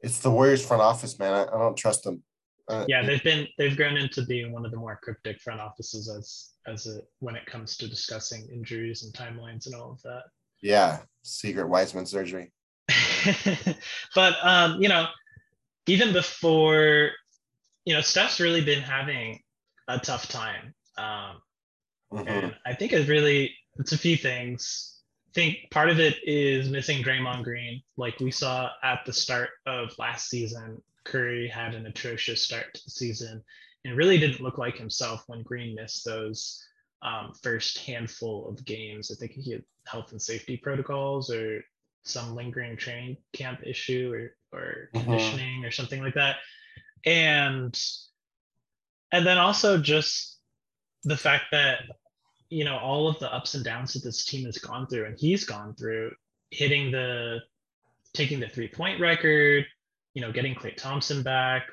[0.01, 1.33] it's the Warriors front office, man.
[1.33, 2.23] I, I don't trust them.
[2.69, 6.09] Uh, yeah, they've been they've grown into being one of the more cryptic front offices
[6.09, 10.25] as as it when it comes to discussing injuries and timelines and all of that.
[10.63, 12.53] Yeah, secret Wiseman surgery.
[14.15, 15.07] but um, you know,
[15.87, 17.11] even before,
[17.85, 19.41] you know, Steph's really been having
[19.89, 20.75] a tough time.
[20.97, 21.41] Um,
[22.13, 22.29] mm-hmm.
[22.29, 25.01] and I think it really it's a few things.
[25.29, 29.51] I think part of it is missing Draymond Green, like we saw at the start
[29.67, 33.43] of last season Curry had an atrocious start to the season
[33.85, 36.65] and really didn't look like himself when Green missed those
[37.03, 39.11] um, first handful of games.
[39.11, 41.63] I think he had health and safety protocols or
[42.05, 45.05] some lingering training camp issue or, or mm-hmm.
[45.05, 46.37] conditioning or something like that.
[47.07, 47.79] And
[49.13, 50.39] and then also just
[51.05, 51.81] the fact that
[52.49, 55.19] you know all of the ups and downs that this team has gone through and
[55.19, 56.13] he's gone through
[56.51, 57.41] hitting the
[58.15, 59.67] taking the three point record
[60.15, 61.67] you know, getting Klay Thompson back.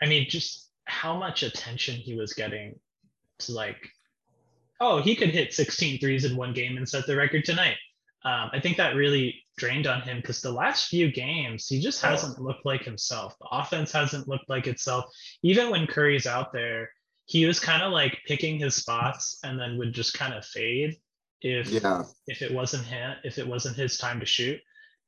[0.00, 2.78] I mean, just how much attention he was getting
[3.40, 3.88] to like,
[4.78, 7.76] oh, he could hit 16 threes in one game and set the record tonight.
[8.26, 12.02] Um, I think that really drained on him because the last few games, he just
[12.02, 13.36] hasn't looked like himself.
[13.40, 15.04] The offense hasn't looked like itself.
[15.44, 16.90] Even when Curry's out there,
[17.26, 20.96] he was kind of like picking his spots and then would just kind of fade
[21.40, 22.02] if yeah.
[22.26, 24.60] if it wasn't him, if it wasn't his time to shoot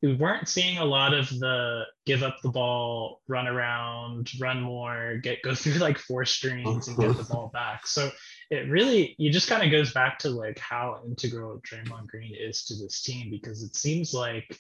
[0.03, 5.19] we weren't seeing a lot of the give up the ball, run around, run more,
[5.23, 7.87] get go through like four screens and get the ball back.
[7.87, 8.11] So
[8.51, 12.65] it really you just kind of goes back to like how integral Draymond Green is
[12.67, 14.59] to this team because it seems like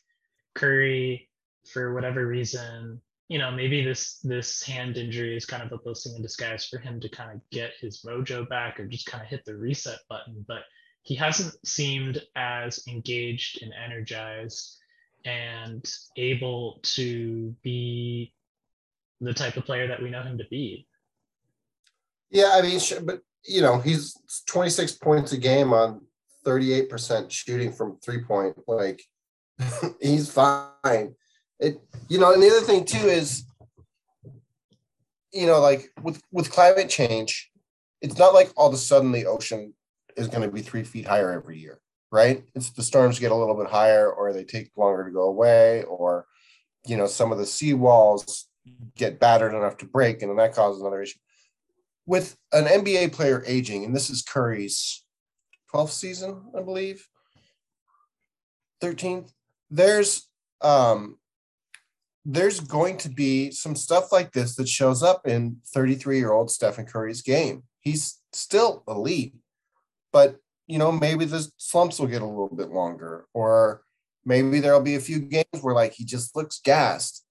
[0.54, 1.28] Curry,
[1.72, 6.16] for whatever reason, you know, maybe this this hand injury is kind of a blessing
[6.16, 9.28] in disguise for him to kind of get his mojo back or just kind of
[9.28, 10.44] hit the reset button.
[10.46, 10.62] But
[11.02, 14.76] he hasn't seemed as engaged and energized
[15.24, 15.84] and
[16.16, 18.32] able to be
[19.20, 20.86] the type of player that we know him to be.
[22.30, 26.02] Yeah, I mean, sure, but you know, he's 26 points a game on
[26.44, 28.56] 38% shooting from three point.
[28.66, 29.02] Like,
[30.00, 31.14] he's fine.
[31.60, 33.44] It, you know, and the other thing too is,
[35.32, 37.50] you know, like with with climate change,
[38.00, 39.74] it's not like all of a sudden the ocean
[40.16, 42.44] is going to be three feet higher every year right?
[42.54, 45.82] It's the storms get a little bit higher or they take longer to go away,
[45.84, 46.26] or
[46.86, 48.46] you know, some of the sea walls
[48.96, 51.18] get battered enough to break, and then that causes another issue.
[52.08, 55.04] With an NBA player aging, and this is Curry's
[55.74, 57.06] 12th season, I believe,
[58.82, 59.30] 13th,
[59.70, 60.26] there's
[60.62, 61.18] um
[62.24, 66.50] there's going to be some stuff like this that shows up in 33 year old
[66.50, 67.64] Stephen Curry's game.
[67.80, 69.34] He's still elite,
[70.10, 73.82] but you know, maybe the slumps will get a little bit longer, or
[74.24, 77.26] maybe there'll be a few games where like he just looks gassed.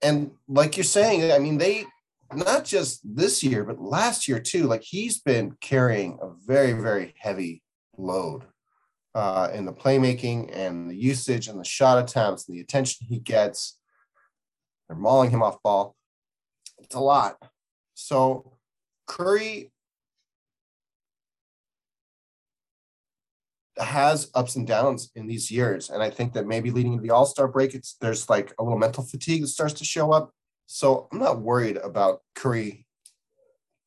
[0.00, 1.86] And like you're saying, I mean, they
[2.34, 7.14] not just this year, but last year too, like he's been carrying a very, very
[7.18, 7.62] heavy
[7.96, 8.44] load
[9.14, 13.18] uh, in the playmaking and the usage and the shot attempts and the attention he
[13.18, 13.78] gets.
[14.88, 15.96] They're mauling him off ball.
[16.78, 17.36] It's a lot.
[17.94, 18.52] So
[19.06, 19.70] Curry
[23.78, 25.90] has ups and downs in these years.
[25.90, 28.62] And I think that maybe leading into the All Star break, it's there's like a
[28.62, 30.32] little mental fatigue that starts to show up.
[30.72, 32.86] So I'm not worried about Curry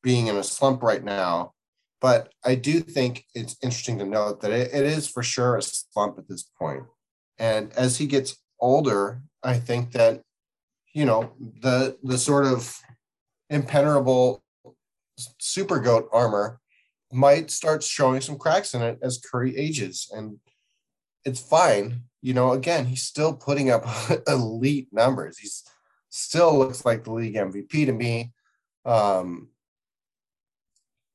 [0.02, 1.54] being in a slump right now.
[2.02, 5.62] But I do think it's interesting to note that it, it is for sure a
[5.62, 6.82] slump at this point.
[7.38, 10.20] And as he gets older, I think that,
[10.92, 12.78] you know, the the sort of
[13.48, 14.44] impenetrable
[15.40, 16.60] super goat armor
[17.10, 20.10] might start showing some cracks in it as Curry ages.
[20.14, 20.38] And
[21.24, 22.02] it's fine.
[22.20, 23.86] You know, again, he's still putting up
[24.28, 25.38] elite numbers.
[25.38, 25.64] He's
[26.14, 28.32] still looks like the league MVP to me.
[28.84, 29.48] Um,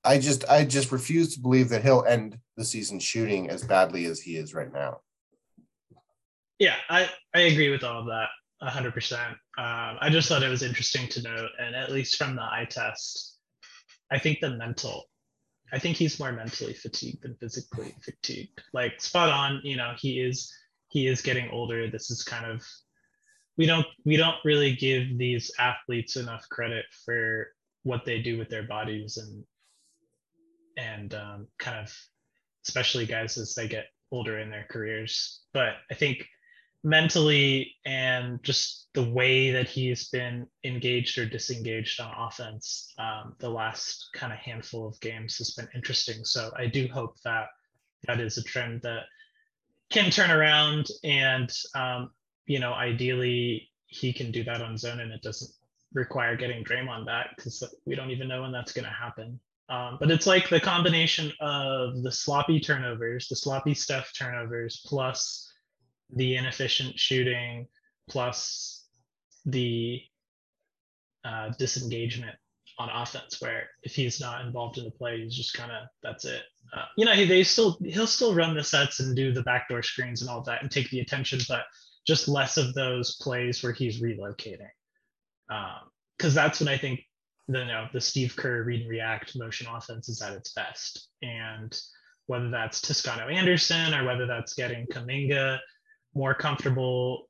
[0.03, 4.05] I just I just refuse to believe that he'll end the season shooting as badly
[4.05, 4.99] as he is right now.
[6.57, 8.27] Yeah, I, I agree with all of that
[8.61, 9.13] 100%.
[9.29, 12.67] Um, I just thought it was interesting to note, and at least from the eye
[12.69, 13.37] test,
[14.11, 15.05] I think the mental
[15.71, 18.61] I think he's more mentally fatigued than physically fatigued.
[18.73, 20.51] Like spot on, you know, he is
[20.89, 21.89] he is getting older.
[21.89, 22.65] This is kind of
[23.59, 27.49] we don't we don't really give these athletes enough credit for
[27.83, 29.43] what they do with their bodies and
[30.77, 31.93] and um, kind of
[32.65, 35.41] especially guys as they get older in their careers.
[35.53, 36.25] But I think
[36.85, 43.49] mentally and just the way that he's been engaged or disengaged on offense um, the
[43.49, 46.23] last kind of handful of games has been interesting.
[46.23, 47.47] So I do hope that
[48.07, 49.03] that is a trend that
[49.91, 52.11] can turn around and um,
[52.49, 55.51] you know ideally he can do that on zone and it doesn't
[55.93, 59.39] require getting Draymond back because we don't even know when that's going to happen.
[59.69, 65.51] Um, but it's like the combination of the sloppy turnovers, the sloppy Steph turnovers, plus
[66.15, 67.67] the inefficient shooting
[68.09, 68.85] plus
[69.45, 70.01] the
[71.23, 72.35] uh, disengagement
[72.79, 76.23] on offense where if he's not involved in the play he's just kind of that's
[76.23, 79.43] it uh, you know he, they still he'll still run the sets and do the
[79.43, 81.65] backdoor screens and all that and take the attention but
[82.09, 84.67] just less of those plays where he's relocating
[86.17, 86.99] because um, that's when i think
[87.47, 91.09] the you know the steve kerr read and react motion offense is at its best
[91.21, 91.79] and
[92.27, 95.59] whether that's toscano anderson or whether that's getting kuminga
[96.13, 97.29] more comfortable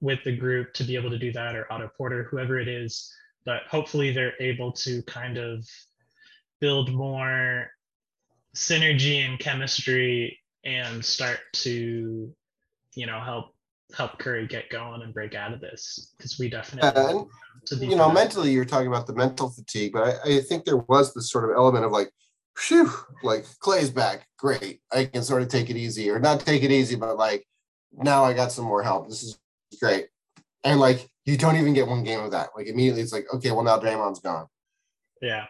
[0.00, 3.12] with the group to be able to do that or Otto Porter, whoever it is.
[3.44, 5.66] But hopefully they're able to kind of
[6.60, 7.70] build more
[8.54, 12.34] synergy and chemistry and start to,
[12.94, 13.53] you know, help
[13.92, 17.26] help Curry get going and break out of this because we definitely
[17.80, 21.14] you know mentally you're talking about the mental fatigue, but I, I think there was
[21.14, 22.10] this sort of element of like
[22.56, 22.90] phew,
[23.22, 24.80] like Klay's back, great.
[24.92, 27.46] I can sort of take it easy, or not take it easy, but like
[27.92, 29.08] now I got some more help.
[29.08, 29.38] This is
[29.80, 30.06] great.
[30.62, 32.50] And like you don't even get one game of that.
[32.56, 34.46] Like immediately it's like, okay, well now Draymond's gone.
[35.20, 35.46] Yeah.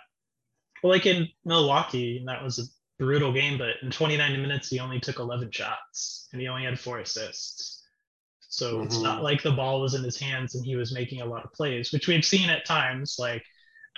[0.82, 2.62] Well, like in Milwaukee, that was a
[3.02, 6.78] brutal game, but in 29 minutes he only took 11 shots and he only had
[6.78, 7.73] four assists.
[8.54, 8.84] So mm-hmm.
[8.84, 11.44] it's not like the ball was in his hands and he was making a lot
[11.44, 13.16] of plays, which we've seen at times.
[13.18, 13.44] Like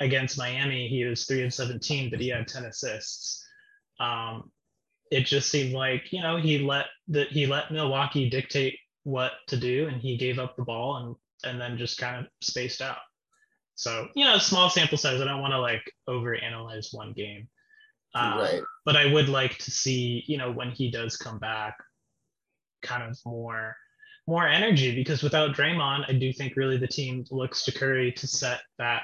[0.01, 3.45] against Miami, he was three of 17, but he had 10 assists.
[4.01, 4.51] Um,
[5.11, 9.57] it just seemed like you know he let that he let Milwaukee dictate what to
[9.57, 11.15] do, and he gave up the ball and
[11.45, 12.99] and then just kind of spaced out.
[13.77, 15.21] So you know, small sample size.
[15.21, 17.47] I don't want to like overanalyze one game,
[18.15, 18.63] um, right?
[18.85, 21.77] But I would like to see you know when he does come back,
[22.83, 23.77] kind of more
[24.27, 28.27] more energy because without Draymond, I do think really the team looks to Curry to
[28.27, 29.03] set that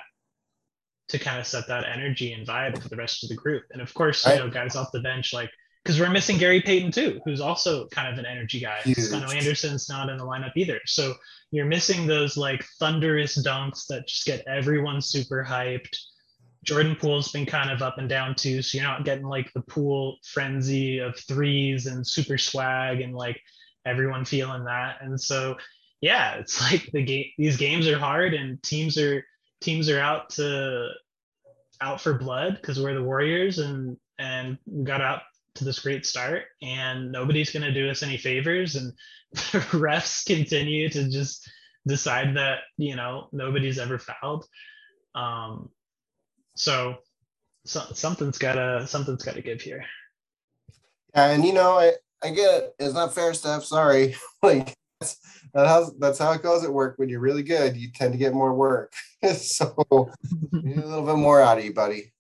[1.08, 3.64] to kind of set that energy and vibe for the rest of the group.
[3.72, 5.50] And of course, you know, guys off the bench like
[5.84, 8.78] because we're missing Gary Payton too, who's also kind of an energy guy.
[8.84, 10.80] Toscano-Anderson's not in the lineup either.
[10.86, 11.14] So
[11.50, 15.96] you're missing those like thunderous dunks that just get everyone super hyped.
[16.64, 18.62] Jordan Poole's been kind of up and down too.
[18.62, 23.40] So you're not getting like the Poole frenzy of threes and super swag and like
[23.86, 24.98] everyone feeling that.
[25.02, 25.56] And so
[26.00, 29.24] yeah, it's like the game these games are hard and teams are
[29.62, 30.90] teams are out to
[31.82, 35.22] out for blood because we're the Warriors and and we got out
[35.56, 38.94] to this great start and nobody's going to do us any favors and
[39.32, 41.50] the refs continue to just
[41.86, 44.46] decide that you know nobody's ever fouled
[45.14, 45.70] um
[46.56, 46.96] so,
[47.66, 49.84] so something's gotta something's gotta give here
[51.14, 51.92] And you know, I,
[52.22, 52.74] I get it.
[52.78, 53.64] It's not fair, Steph.
[53.64, 54.14] Sorry.
[54.42, 55.18] like that's
[55.52, 56.94] that's how, that's how it goes at work.
[56.98, 58.92] When you're really good, you tend to get more work.
[59.36, 60.10] so
[60.52, 62.12] need a little bit more out of you, buddy.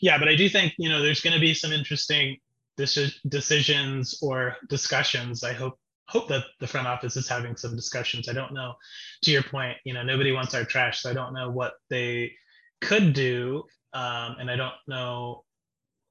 [0.00, 2.38] Yeah, but I do think you know there's going to be some interesting
[2.76, 5.44] decisions or discussions.
[5.44, 8.28] I hope hope that the front office is having some discussions.
[8.28, 8.74] I don't know.
[9.22, 12.32] To your point, you know, nobody wants our trash, so I don't know what they
[12.80, 15.44] could do, um, and I don't know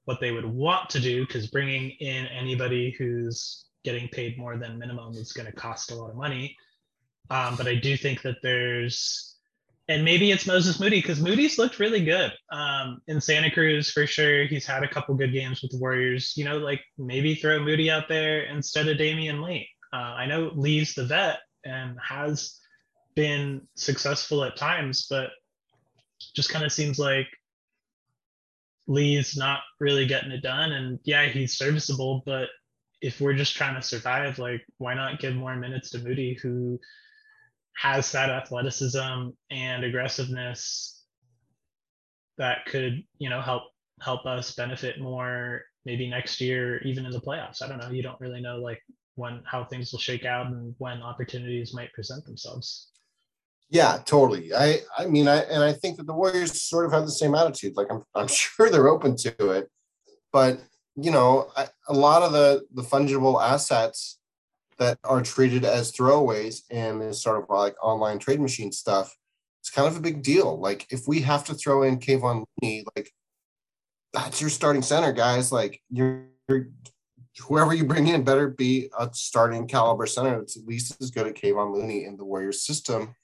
[0.04, 4.78] what they would want to do because bringing in anybody who's getting paid more than
[4.78, 6.56] minimum is going to cost a lot of money.
[7.30, 9.36] Um, but I do think that there's,
[9.88, 14.06] and maybe it's Moses Moody because Moody's looked really good um, in Santa Cruz for
[14.06, 14.44] sure.
[14.44, 16.34] He's had a couple good games with the Warriors.
[16.36, 19.68] You know, like maybe throw Moody out there instead of Damion Lee.
[19.92, 22.58] Uh, I know Lee's the vet and has
[23.14, 25.30] been successful at times, but
[26.34, 27.26] just kind of seems like
[28.90, 30.72] Lee's not really getting it done.
[30.72, 32.48] And yeah, he's serviceable, but
[33.00, 36.80] if we're just trying to survive, like why not give more minutes to Moody, who
[37.76, 41.04] has that athleticism and aggressiveness
[42.36, 43.62] that could, you know, help
[44.00, 47.62] help us benefit more maybe next year, even in the playoffs.
[47.62, 47.90] I don't know.
[47.90, 48.82] You don't really know like
[49.14, 52.90] when how things will shake out and when opportunities might present themselves.
[53.70, 54.52] Yeah, totally.
[54.52, 57.34] I I mean I and I think that the Warriors sort of have the same
[57.34, 57.76] attitude.
[57.76, 59.68] Like I'm I'm sure they're open to it,
[60.32, 60.60] but
[60.96, 64.18] you know, I, a lot of the the fungible assets
[64.78, 69.14] that are treated as throwaways and this sort of like online trade machine stuff,
[69.60, 70.58] it's kind of a big deal.
[70.58, 73.12] Like if we have to throw in Kevon Looney, like
[74.12, 75.52] that's your starting center, guys.
[75.52, 76.68] Like you're, you're
[77.46, 81.26] whoever you bring in better be a starting caliber center that's at least as good
[81.26, 83.14] at Kevon Looney in the Warriors system,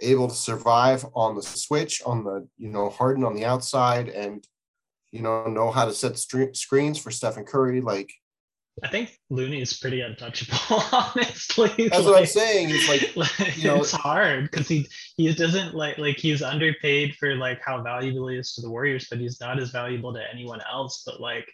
[0.00, 4.46] able to survive on the switch, on the, you know, Harden on the outside and,
[5.10, 7.80] you know, know how to set screens for Stephen Curry.
[7.80, 8.12] Like,
[8.84, 10.58] I think Looney is pretty untouchable,
[10.92, 11.88] honestly.
[11.88, 12.68] That's like, what I'm saying.
[12.70, 14.86] It's like, like you know, it's hard because he
[15.16, 19.06] he doesn't like like he's underpaid for like how valuable he is to the Warriors,
[19.08, 21.04] but he's not as valuable to anyone else.
[21.06, 21.50] But like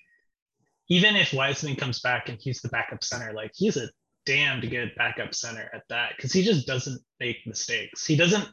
[0.88, 3.88] even if Wiseman comes back and he's the backup center, like he's a
[4.26, 8.06] damned good backup center at that because he just doesn't make mistakes.
[8.06, 8.48] He doesn't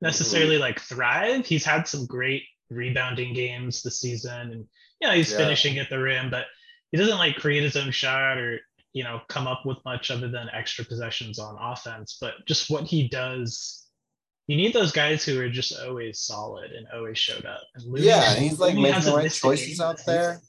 [0.00, 1.46] necessarily like thrive.
[1.46, 4.64] He's had some great rebounding games this season, and
[5.00, 5.38] you know he's yeah.
[5.38, 6.46] finishing at the rim, but
[6.90, 8.60] he doesn't like create his own shot or
[8.92, 12.18] you know come up with much other than extra possessions on offense.
[12.20, 13.84] But just what he does
[14.46, 17.62] you need those guys who are just always solid and always showed up.
[17.74, 20.40] And yeah, he's like making the right choices out there.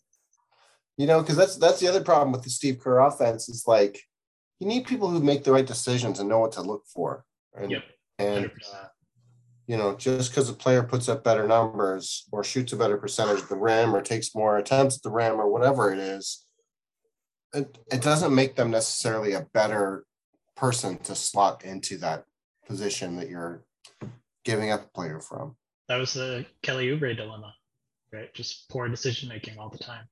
[0.98, 4.02] You know, because that's that's the other problem with the Steve Kerr offense is like
[4.60, 7.26] you need people who make the right decisions and know what to look for.
[7.58, 7.84] And, yep.
[8.20, 8.88] and uh,
[9.68, 13.42] you know, just because a player puts up better numbers or shoots a better percentage
[13.42, 16.46] at the rim or takes more attempts at the rim or whatever it is,
[17.54, 20.06] it, it doesn't make them necessarily a better
[20.56, 22.26] person to slot into that
[22.68, 23.64] position that you're
[24.44, 25.56] giving up a player from.
[25.88, 27.54] That was the Kelly Oubre dilemma,
[28.12, 28.34] right?
[28.34, 30.06] Just poor decision making all the time.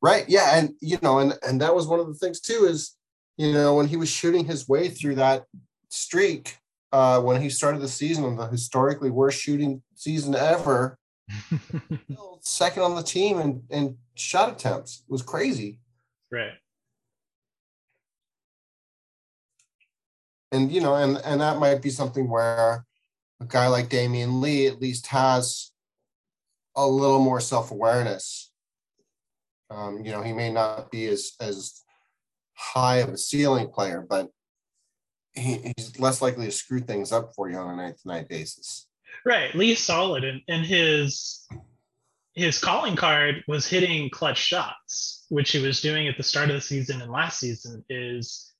[0.00, 0.24] Right.
[0.28, 0.56] Yeah.
[0.56, 2.96] And, you know, and, and that was one of the things too is,
[3.36, 5.44] you know, when he was shooting his way through that
[5.88, 6.58] streak,
[6.92, 10.98] uh, when he started the season on the historically worst shooting season ever,
[12.40, 15.78] second on the team and, and shot attempts it was crazy.
[16.30, 16.52] Right.
[20.50, 22.84] And, you know, and, and that might be something where
[23.40, 25.70] a guy like Damion Lee at least has
[26.76, 28.52] a little more self-awareness
[29.72, 31.82] um, you know, he may not be as as
[32.62, 34.28] high of a ceiling player, but
[35.34, 38.28] he, he's less likely to screw things up for you on a night to night
[38.28, 38.86] basis.
[39.24, 39.54] Right.
[39.54, 41.46] Lee's solid and, and his
[42.34, 46.54] his calling card was hitting clutch shots, which he was doing at the start of
[46.54, 48.52] the season and last season is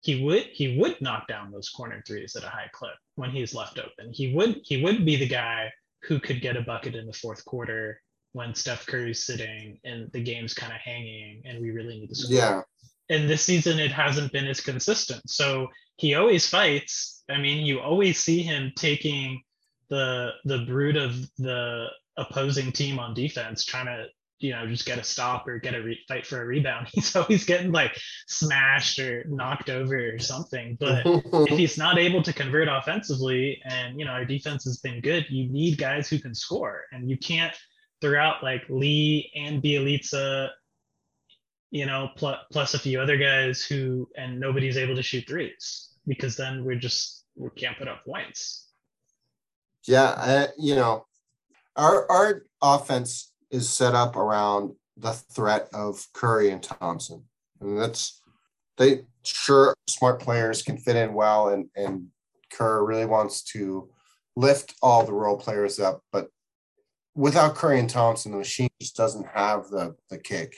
[0.00, 3.54] he would he would knock down those corner threes at a high clip when he's
[3.54, 4.12] left open.
[4.12, 5.70] He would he would be the guy
[6.02, 8.00] who could get a bucket in the fourth quarter
[8.32, 12.14] when Steph Curry's sitting and the game's kind of hanging and we really need to
[12.14, 12.34] score.
[12.34, 12.60] Yeah.
[13.12, 15.28] And this season it hasn't been as consistent.
[15.28, 17.22] So he always fights.
[17.30, 19.42] I mean, you always see him taking
[19.88, 21.86] the the brood of the
[22.16, 24.06] opposing team on defense, trying to
[24.38, 26.88] you know just get a stop or get a re- fight for a rebound.
[26.92, 27.96] He's always getting like
[28.26, 30.76] smashed or knocked over or something.
[30.80, 35.00] But if he's not able to convert offensively, and you know our defense has been
[35.00, 37.54] good, you need guys who can score, and you can't
[38.00, 40.50] throughout like Lee and Bjelica,
[41.72, 45.88] you know, plus, plus a few other guys who, and nobody's able to shoot threes
[46.06, 48.68] because then we're just, we can't put up points.
[49.88, 50.14] Yeah.
[50.16, 51.06] I, you know,
[51.76, 57.24] our our offense is set up around the threat of Curry and Thompson,
[57.60, 58.20] and that's
[58.76, 62.08] they sure smart players can fit in well, and and
[62.52, 63.88] Kerr really wants to
[64.36, 66.28] lift all the role players up, but
[67.14, 70.54] without Curry and Thompson, the machine just doesn't have the the kick.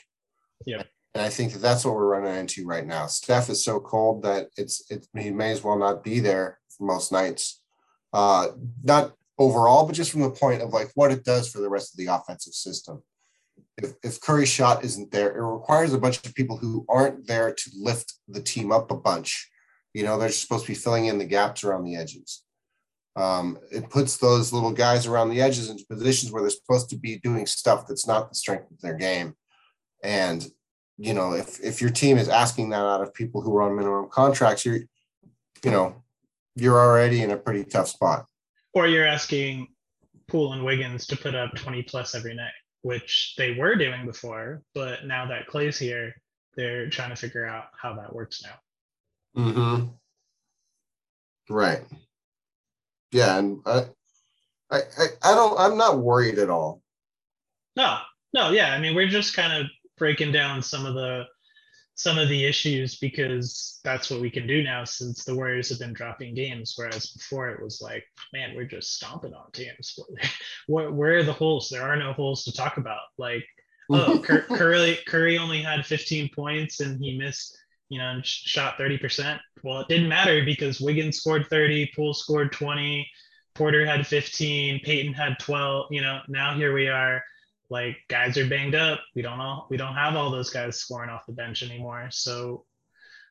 [0.66, 0.82] Yeah.
[1.14, 3.06] And I think that that's what we're running into right now.
[3.06, 6.84] Steph is so cold that it's it he may as well not be there for
[6.84, 7.62] most nights.
[8.12, 8.48] Uh,
[8.82, 11.92] not overall, but just from the point of like what it does for the rest
[11.92, 13.02] of the offensive system.
[13.76, 17.52] If, if Curry's shot isn't there, it requires a bunch of people who aren't there
[17.52, 19.50] to lift the team up a bunch.
[19.92, 22.42] You know, they're supposed to be filling in the gaps around the edges.
[23.16, 26.96] Um, it puts those little guys around the edges into positions where they're supposed to
[26.96, 29.34] be doing stuff that's not the strength of their game.
[30.02, 30.44] And
[30.96, 33.76] you know, if if your team is asking that out of people who are on
[33.76, 34.80] minimum contracts, you're,
[35.64, 36.02] you know,
[36.54, 38.26] you're already in a pretty tough spot.
[38.72, 39.68] Or you're asking
[40.28, 44.62] Poole and Wiggins to put up 20 plus every night, which they were doing before,
[44.74, 46.14] but now that Klay's here,
[46.56, 49.42] they're trying to figure out how that works now.
[49.42, 49.86] Mm-hmm.
[51.52, 51.82] Right.
[53.10, 53.84] Yeah, and I,
[54.70, 55.58] I, I, I don't.
[55.58, 56.82] I'm not worried at all.
[57.76, 57.98] No,
[58.32, 58.72] no, yeah.
[58.72, 61.26] I mean, we're just kind of breaking down some of the
[61.96, 65.78] some of the issues because that's what we can do now since the Warriors have
[65.78, 66.74] been dropping games.
[66.76, 69.98] Whereas before it was like, man, we're just stomping on teams.
[70.66, 71.68] where, where are the holes?
[71.68, 73.00] There are no holes to talk about.
[73.16, 73.44] Like,
[73.90, 77.56] oh, Curry, Curry only had 15 points and he missed,
[77.90, 79.38] you know, and shot 30%.
[79.62, 83.08] Well, it didn't matter because Wiggins scored 30, Poole scored 20,
[83.54, 85.86] Porter had 15, Payton had 12.
[85.92, 87.22] You know, now here we are
[87.70, 89.00] like guys are banged up.
[89.14, 92.08] We don't all we don't have all those guys scoring off the bench anymore.
[92.10, 92.64] So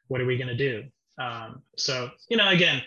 [0.07, 0.83] what are we gonna do?
[1.17, 2.81] Um, so you know, again,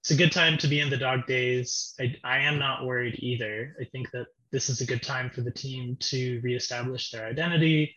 [0.00, 1.94] it's a good time to be in the dog days.
[2.00, 3.76] I, I am not worried either.
[3.80, 7.94] I think that this is a good time for the team to reestablish their identity,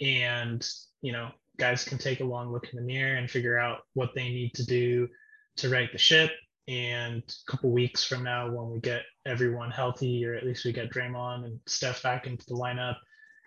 [0.00, 0.66] and
[1.02, 4.14] you know, guys can take a long look in the mirror and figure out what
[4.14, 5.08] they need to do
[5.56, 6.30] to right the ship
[6.70, 10.72] and a couple weeks from now, when we get everyone healthy, or at least we
[10.72, 12.94] get Draymond and Steph back into the lineup,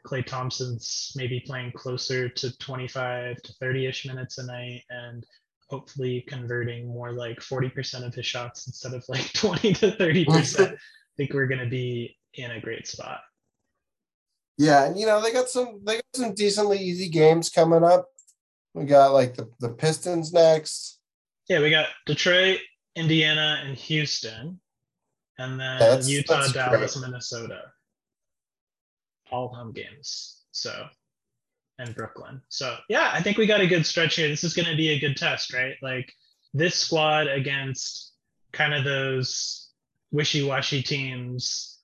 [0.06, 5.26] Klay Thompson's maybe playing closer to 25 to 30 ish minutes a night and
[5.70, 10.74] hopefully converting more like 40% of his shots instead of like 20 to 30%.
[10.74, 10.78] I
[11.16, 13.22] think we're going to be in a great spot.
[14.58, 18.08] Yeah, and you know, they got some they got some decently easy games coming up.
[18.74, 21.00] We got like the, the Pistons next.
[21.50, 22.60] Yeah, we got Detroit,
[22.96, 24.60] Indiana, and Houston,
[25.40, 27.08] and then that's, Utah, that's Dallas, great.
[27.08, 27.62] Minnesota.
[29.32, 30.44] All home games.
[30.52, 30.86] So,
[31.80, 32.42] and Brooklyn.
[32.50, 34.28] So, yeah, I think we got a good stretch here.
[34.28, 35.76] This is going to be a good test, right?
[35.82, 36.14] Like
[36.54, 38.14] this squad against
[38.52, 39.72] kind of those
[40.12, 41.80] wishy-washy teams,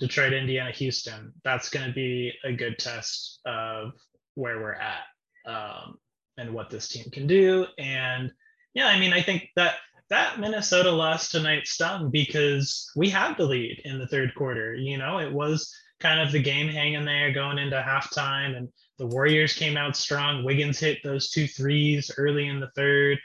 [0.00, 1.34] Detroit, Indiana, Houston.
[1.44, 3.92] That's going to be a good test of
[4.34, 5.02] where we're at
[5.46, 5.98] um,
[6.38, 7.66] and what this team can do.
[7.78, 8.32] And
[8.72, 9.74] yeah, I mean, I think that
[10.10, 14.74] that Minnesota loss tonight stung because we had the lead in the third quarter.
[14.74, 19.06] You know, it was kind of the game hanging there going into halftime, and the
[19.06, 20.44] Warriors came out strong.
[20.44, 23.18] Wiggins hit those two threes early in the third,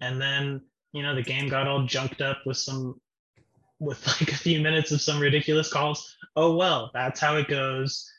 [0.00, 0.60] and then
[0.92, 3.00] you know the game got all junked up with some
[3.78, 6.16] with like a few minutes of some ridiculous calls.
[6.34, 8.10] Oh well, that's how it goes.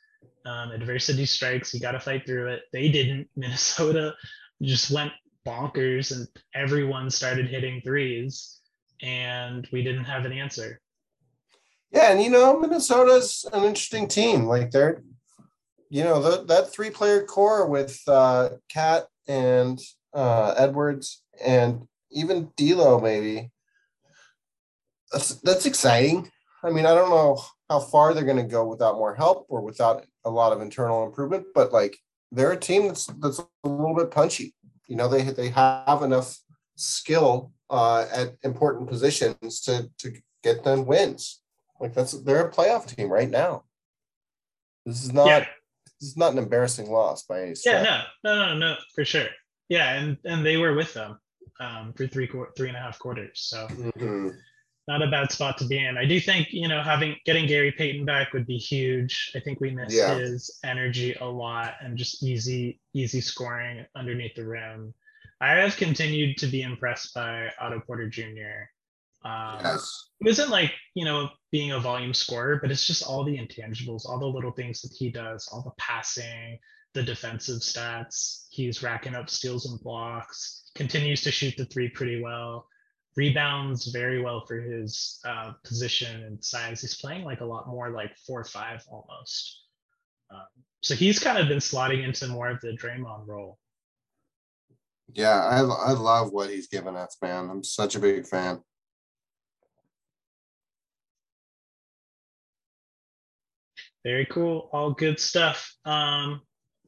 [0.46, 1.74] Um, adversity strikes.
[1.74, 2.62] You got to fight through it.
[2.72, 3.30] They didn't.
[3.36, 4.16] Minnesota
[4.62, 5.12] just went
[5.48, 8.60] bonkers and everyone started hitting threes
[9.02, 10.82] and we didn't have an answer.
[11.92, 14.46] Yeah, and you know, Minnesota's an interesting team.
[14.46, 15.04] Like they're,
[15.90, 19.80] you know, the, that three player core with uh KAT and
[20.14, 23.52] uh Edwards and even D'Lo maybe.
[25.12, 26.30] That's that's exciting.
[26.64, 29.62] I mean, I don't know how far they're going to go without more help or
[29.62, 31.98] without a lot of internal improvement, but like
[32.32, 34.54] they're a team that's that's a little bit punchy
[34.88, 36.38] you know they they have enough
[36.76, 40.14] skill uh, at important positions to to
[40.44, 41.42] get them wins.
[41.80, 43.64] Like that's they're a playoff team right now.
[44.86, 45.46] This is not yeah.
[46.00, 47.86] this is not an embarrassing loss by any stretch.
[47.86, 49.28] Yeah, no, no, no, no, for sure.
[49.70, 51.20] Yeah, and and they were with them
[51.60, 53.32] um, for three three and a half quarters.
[53.36, 54.30] So mm-hmm.
[54.88, 55.98] Not a bad spot to be in.
[55.98, 59.32] I do think you know having getting Gary Payton back would be huge.
[59.36, 60.16] I think we missed yeah.
[60.16, 64.94] his energy a lot and just easy easy scoring underneath the rim.
[65.40, 68.70] I have continued to be impressed by Otto Porter Jr.
[69.24, 70.10] Um, yes.
[70.22, 74.06] It isn't like, you know, being a volume scorer, but it's just all the intangibles,
[74.06, 76.60] all the little things that he does, all the passing,
[76.94, 78.48] the defensive stats.
[78.50, 82.68] He's racking up steals and blocks, continues to shoot the three pretty well.
[83.18, 86.82] Rebounds very well for his uh, position and size.
[86.82, 89.64] He's playing like a lot more like four or five almost.
[90.32, 90.46] Um,
[90.82, 93.58] so he's kind of been slotting into more of the Draymond role.
[95.14, 97.50] Yeah, I I love what he's given us, man.
[97.50, 98.62] I'm such a big fan.
[104.04, 104.70] Very cool.
[104.72, 105.74] All good stuff.
[105.86, 106.42] Um,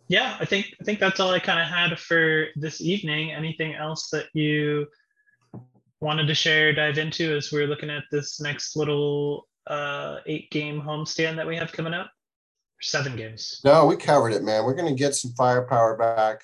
[0.09, 3.31] yeah, I think I think that's all I kind of had for this evening.
[3.31, 4.85] Anything else that you
[6.01, 10.81] wanted to share, dive into as we're looking at this next little uh, eight game
[10.81, 12.11] homestand that we have coming up?
[12.81, 13.59] Seven games.
[13.65, 14.63] No, we covered it, man.
[14.63, 16.41] We're gonna get some firepower back,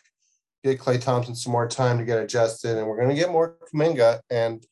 [0.63, 4.19] get Klay Thompson some more time to get adjusted, and we're gonna get more Kuminga.
[4.29, 4.65] And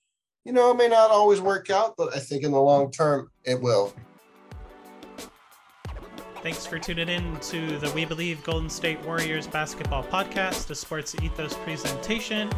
[0.43, 3.29] you know, it may not always work out, but I think in the long term
[3.45, 3.93] it will.
[6.41, 11.15] Thanks for tuning in to the We Believe Golden State Warriors basketball podcast, a sports
[11.23, 12.49] ethos presentation.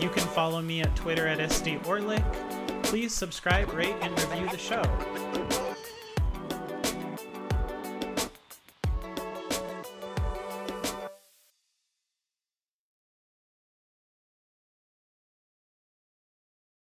[0.00, 2.22] You can follow me at Twitter at SD Orlik.
[2.82, 4.82] Please subscribe, rate, and review the show.